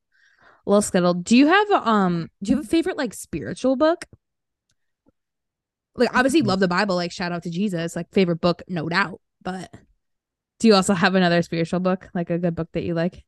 Little 0.66 0.82
skittle. 0.82 1.14
Do 1.14 1.36
you 1.36 1.46
have 1.46 1.70
um? 1.70 2.28
Do 2.42 2.50
you 2.50 2.56
have 2.56 2.64
a 2.64 2.68
favorite 2.68 2.96
like 2.96 3.14
spiritual 3.14 3.76
book? 3.76 4.04
Like 5.94 6.14
obviously 6.14 6.42
love 6.42 6.60
the 6.60 6.68
Bible. 6.68 6.96
Like 6.96 7.12
shout 7.12 7.32
out 7.32 7.44
to 7.44 7.50
Jesus. 7.50 7.94
Like 7.94 8.10
favorite 8.10 8.40
book, 8.40 8.62
no 8.68 8.88
doubt. 8.88 9.20
But 9.42 9.72
do 10.58 10.68
you 10.68 10.74
also 10.74 10.92
have 10.92 11.14
another 11.14 11.42
spiritual 11.42 11.80
book, 11.80 12.08
like 12.14 12.30
a 12.30 12.38
good 12.38 12.54
book 12.56 12.68
that 12.72 12.82
you 12.82 12.94
like? 12.94 13.24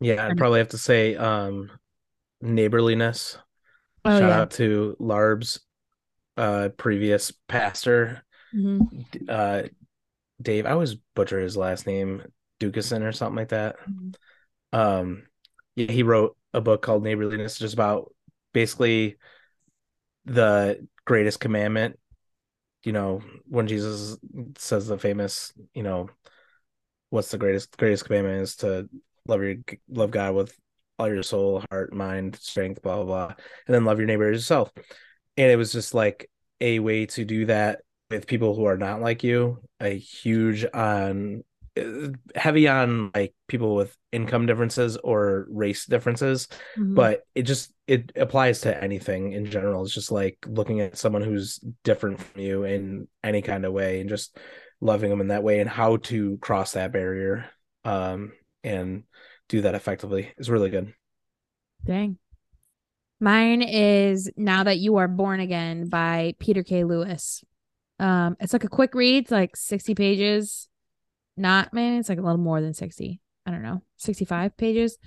Yeah, 0.00 0.26
I'd 0.26 0.36
probably 0.36 0.58
have 0.58 0.68
to 0.70 0.78
say 0.78 1.14
um 1.14 1.70
neighborliness. 2.40 3.38
Oh 4.04 4.18
Shout 4.18 4.28
yeah. 4.28 4.40
out 4.40 4.50
to 4.52 4.96
Larb's 4.98 5.60
uh 6.36 6.70
previous 6.76 7.32
pastor, 7.48 8.24
Mhm. 8.54 9.28
uh 9.28 9.62
Dave. 10.40 10.66
I 10.66 10.72
always 10.72 10.94
butcher 11.14 11.40
his 11.40 11.56
last 11.56 11.86
name, 11.86 12.22
Dukeson 12.60 13.02
or 13.02 13.12
something 13.12 13.36
like 13.36 13.50
that. 13.50 13.76
Mhm. 13.88 14.14
Um 14.72 15.26
yeah, 15.76 15.90
he 15.90 16.02
wrote 16.02 16.36
a 16.52 16.60
book 16.60 16.82
called 16.82 17.02
Neighborliness, 17.02 17.58
just 17.58 17.74
about 17.74 18.12
basically 18.52 19.16
the 20.24 20.86
greatest 21.04 21.40
commandment. 21.40 21.98
You 22.84 22.92
know, 22.92 23.22
when 23.48 23.66
Jesus 23.66 24.18
says 24.58 24.86
the 24.86 24.98
famous, 24.98 25.52
you 25.74 25.82
know, 25.82 26.10
what's 27.10 27.30
the 27.30 27.38
greatest 27.38 27.76
greatest 27.76 28.04
commandment 28.04 28.42
is 28.42 28.56
to 28.56 28.88
love 29.26 29.42
your 29.42 29.56
love 29.88 30.10
God 30.10 30.34
with 30.34 30.56
all 30.98 31.08
your 31.08 31.22
soul, 31.22 31.62
heart, 31.70 31.92
mind, 31.92 32.36
strength, 32.36 32.82
blah 32.82 32.96
blah 32.96 33.04
blah, 33.04 33.34
and 33.66 33.74
then 33.74 33.84
love 33.84 33.98
your 33.98 34.06
neighbor 34.06 34.30
as 34.30 34.36
yourself. 34.36 34.72
And 35.36 35.50
it 35.50 35.56
was 35.56 35.72
just 35.72 35.94
like 35.94 36.30
a 36.60 36.78
way 36.78 37.06
to 37.06 37.24
do 37.24 37.46
that 37.46 37.80
with 38.10 38.26
people 38.26 38.54
who 38.54 38.64
are 38.66 38.76
not 38.76 39.00
like 39.00 39.24
you. 39.24 39.58
A 39.80 39.98
huge 39.98 40.64
on 40.72 41.44
uh, 41.78 42.08
heavy 42.36 42.68
on 42.68 43.10
like 43.14 43.34
people 43.48 43.74
with 43.74 43.96
income 44.12 44.46
differences 44.46 44.96
or 44.96 45.46
race 45.50 45.86
differences 45.86 46.46
Mhm. 46.78 46.94
but 46.94 47.26
it 47.34 47.42
just 47.42 47.72
it 47.88 48.12
applies 48.14 48.60
to 48.60 48.82
anything 48.82 49.32
in 49.32 49.46
general 49.46 49.82
it's 49.82 49.92
just 49.92 50.12
like 50.12 50.38
looking 50.46 50.80
at 50.80 50.96
someone 50.96 51.22
who's 51.22 51.58
different 51.82 52.20
from 52.20 52.40
you 52.40 52.62
in 52.62 53.08
any 53.24 53.42
kind 53.42 53.64
of 53.64 53.72
way 53.72 54.00
and 54.00 54.08
just 54.08 54.38
loving 54.80 55.10
them 55.10 55.20
in 55.20 55.28
that 55.28 55.42
way 55.42 55.58
and 55.58 55.68
how 55.68 55.96
to 55.96 56.38
cross 56.38 56.72
that 56.72 56.92
barrier 56.92 57.50
um 57.84 58.32
and 58.62 59.02
do 59.48 59.62
that 59.62 59.74
effectively 59.74 60.32
is 60.38 60.48
really 60.50 60.70
good 60.70 60.94
Dang. 61.84 62.18
Mine 63.20 63.62
is 63.62 64.30
Now 64.36 64.64
That 64.64 64.78
You 64.78 64.96
Are 64.96 65.08
Born 65.08 65.40
Again 65.40 65.88
by 65.88 66.34
Peter 66.38 66.62
K. 66.62 66.84
Lewis. 66.84 67.44
Um, 67.98 68.36
it's 68.40 68.52
like 68.52 68.64
a 68.64 68.68
quick 68.68 68.94
read, 68.94 69.24
it's 69.24 69.30
like 69.30 69.56
60 69.56 69.94
pages. 69.94 70.68
Not 71.36 71.72
man, 71.72 71.98
it's 71.98 72.08
like 72.08 72.18
a 72.18 72.22
little 72.22 72.38
more 72.38 72.60
than 72.60 72.74
60. 72.74 73.20
I 73.46 73.50
don't 73.50 73.62
know, 73.62 73.82
65 73.98 74.56
pages. 74.56 74.98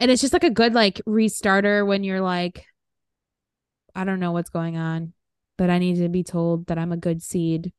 And 0.00 0.10
it's 0.10 0.20
just 0.20 0.32
like 0.32 0.44
a 0.44 0.50
good 0.50 0.74
like 0.74 1.00
restarter 1.06 1.86
when 1.86 2.04
you're 2.04 2.20
like, 2.20 2.64
I 3.94 4.04
don't 4.04 4.20
know 4.20 4.32
what's 4.32 4.50
going 4.50 4.76
on, 4.76 5.12
but 5.56 5.70
I 5.70 5.78
need 5.78 5.96
to 5.96 6.08
be 6.08 6.24
told 6.24 6.66
that 6.66 6.78
I'm 6.78 6.92
a 6.92 6.96
good 6.96 7.22
seed 7.22 7.72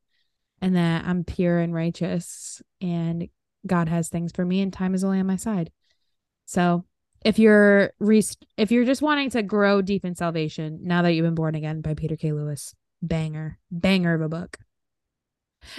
and 0.62 0.76
that 0.76 1.06
I'm 1.06 1.24
pure 1.24 1.60
and 1.60 1.74
righteous 1.74 2.62
and 2.80 3.28
God 3.68 3.90
has 3.90 4.10
things 4.10 4.32
for 4.32 4.46
me 4.46 4.62
and 4.62 4.72
time 4.72 4.96
is 4.96 5.04
only 5.04 5.20
on 5.20 5.28
my 5.28 5.36
side. 5.36 5.72
So 6.46 6.86
if 7.24 7.40
you're 7.40 7.92
re- 8.00 8.24
if 8.58 8.72
you're 8.72 8.86
just 8.86 9.02
wanting 9.02 9.30
to 9.32 9.44
grow 9.44 9.82
deep 9.82 10.06
in 10.06 10.16
salvation 10.16 10.80
now 10.84 11.02
that 11.02 11.14
you've 11.14 11.26
been 11.26 11.36
born 11.36 11.56
again 11.56 11.82
by 11.82 11.94
Peter 11.94 12.16
K. 12.16 12.32
Lewis, 12.32 12.76
banger, 13.02 13.60
banger 13.72 14.14
of 14.16 14.22
a 14.22 14.30
book. 14.30 14.58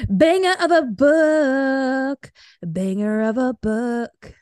Banger 0.09 0.55
of 0.61 0.71
a 0.71 0.83
book. 0.83 2.33
Banger 2.63 3.21
of 3.23 3.37
a 3.37 3.53
book. 3.53 4.35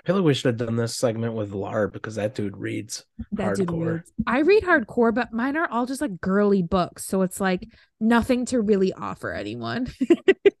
i 0.00 0.06
feel 0.06 0.16
like 0.16 0.24
we 0.24 0.34
should 0.34 0.58
have 0.58 0.66
done 0.66 0.74
this 0.74 0.96
segment 0.96 1.34
with 1.34 1.52
larb 1.52 1.92
because 1.92 2.16
that 2.16 2.34
dude 2.34 2.56
reads 2.56 3.04
That 3.30 3.54
dude 3.54 3.68
Hardcore. 3.68 3.94
reads. 3.94 4.12
I 4.26 4.40
read 4.40 4.64
hardcore, 4.64 5.14
but 5.14 5.32
mine 5.32 5.56
are 5.56 5.68
all 5.70 5.86
just 5.86 6.00
like 6.00 6.20
girly 6.20 6.62
books. 6.62 7.04
So 7.06 7.22
it's 7.22 7.40
like 7.40 7.68
nothing 8.00 8.44
to 8.46 8.60
really 8.60 8.92
offer 8.92 9.32
anyone. 9.32 9.86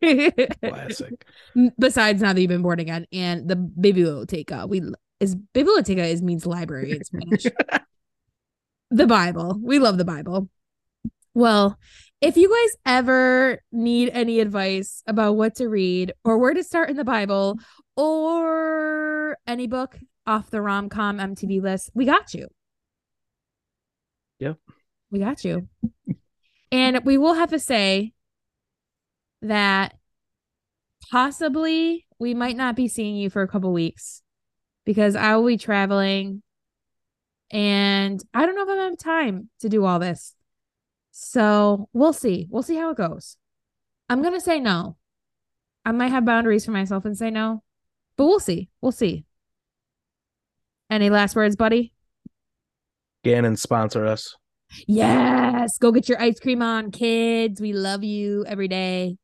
classic 0.00 1.24
Besides 1.78 2.22
now 2.22 2.32
that 2.32 2.40
you've 2.40 2.48
been 2.48 2.62
born 2.62 2.78
again 2.80 3.06
and 3.12 3.48
the 3.48 3.56
baby 3.56 4.04
will 4.04 4.24
take 4.26 4.46
biblioteca. 4.48 4.68
We 4.68 4.82
is 5.22 5.36
biblioteca 5.36 6.04
is 6.04 6.20
means 6.20 6.44
library 6.44 6.90
in 6.90 7.04
Spanish. 7.04 7.46
the 8.90 9.06
Bible. 9.06 9.58
We 9.62 9.78
love 9.78 9.96
the 9.96 10.04
Bible. 10.04 10.48
Well, 11.32 11.78
if 12.20 12.36
you 12.36 12.50
guys 12.50 12.76
ever 12.84 13.62
need 13.70 14.10
any 14.12 14.40
advice 14.40 15.02
about 15.06 15.34
what 15.34 15.54
to 15.56 15.68
read 15.68 16.12
or 16.24 16.38
where 16.38 16.52
to 16.52 16.64
start 16.64 16.90
in 16.90 16.96
the 16.96 17.04
Bible 17.04 17.58
or 17.96 19.38
any 19.46 19.68
book 19.68 19.96
off 20.26 20.50
the 20.50 20.60
rom 20.60 20.88
com 20.88 21.18
MTV 21.18 21.62
list, 21.62 21.90
we 21.94 22.04
got 22.04 22.34
you. 22.34 22.48
Yep. 24.40 24.58
We 25.12 25.20
got 25.20 25.44
you. 25.44 25.68
and 26.72 27.00
we 27.04 27.16
will 27.16 27.34
have 27.34 27.50
to 27.50 27.60
say 27.60 28.12
that 29.40 29.94
possibly 31.10 32.06
we 32.18 32.34
might 32.34 32.56
not 32.56 32.74
be 32.74 32.88
seeing 32.88 33.14
you 33.14 33.30
for 33.30 33.42
a 33.42 33.48
couple 33.48 33.72
weeks 33.72 34.22
because 34.84 35.16
I 35.16 35.36
will 35.36 35.46
be 35.46 35.56
traveling 35.56 36.42
and 37.50 38.22
I 38.32 38.46
don't 38.46 38.54
know 38.54 38.62
if 38.62 38.68
I'm 38.68 38.76
gonna 38.76 38.90
have 38.90 38.98
time 38.98 39.50
to 39.60 39.68
do 39.68 39.84
all 39.84 39.98
this. 39.98 40.34
So 41.10 41.88
we'll 41.92 42.12
see. 42.12 42.46
We'll 42.50 42.62
see 42.62 42.76
how 42.76 42.90
it 42.90 42.96
goes. 42.96 43.36
I'm 44.08 44.22
gonna 44.22 44.40
say 44.40 44.60
no. 44.60 44.96
I 45.84 45.92
might 45.92 46.08
have 46.08 46.24
boundaries 46.24 46.64
for 46.64 46.70
myself 46.70 47.04
and 47.04 47.16
say 47.16 47.30
no, 47.30 47.62
but 48.16 48.26
we'll 48.26 48.40
see. 48.40 48.68
We'll 48.80 48.92
see. 48.92 49.24
Any 50.90 51.10
last 51.10 51.36
words, 51.36 51.56
buddy? 51.56 51.92
gannon 53.24 53.56
sponsor 53.56 54.04
us 54.04 54.34
Yes. 54.86 55.78
Go 55.78 55.92
get 55.92 56.08
your 56.08 56.20
ice 56.20 56.40
cream 56.40 56.62
on, 56.62 56.90
kids. 56.90 57.60
We 57.60 57.72
love 57.72 58.02
you 58.02 58.44
every 58.46 58.68
day. 58.68 59.16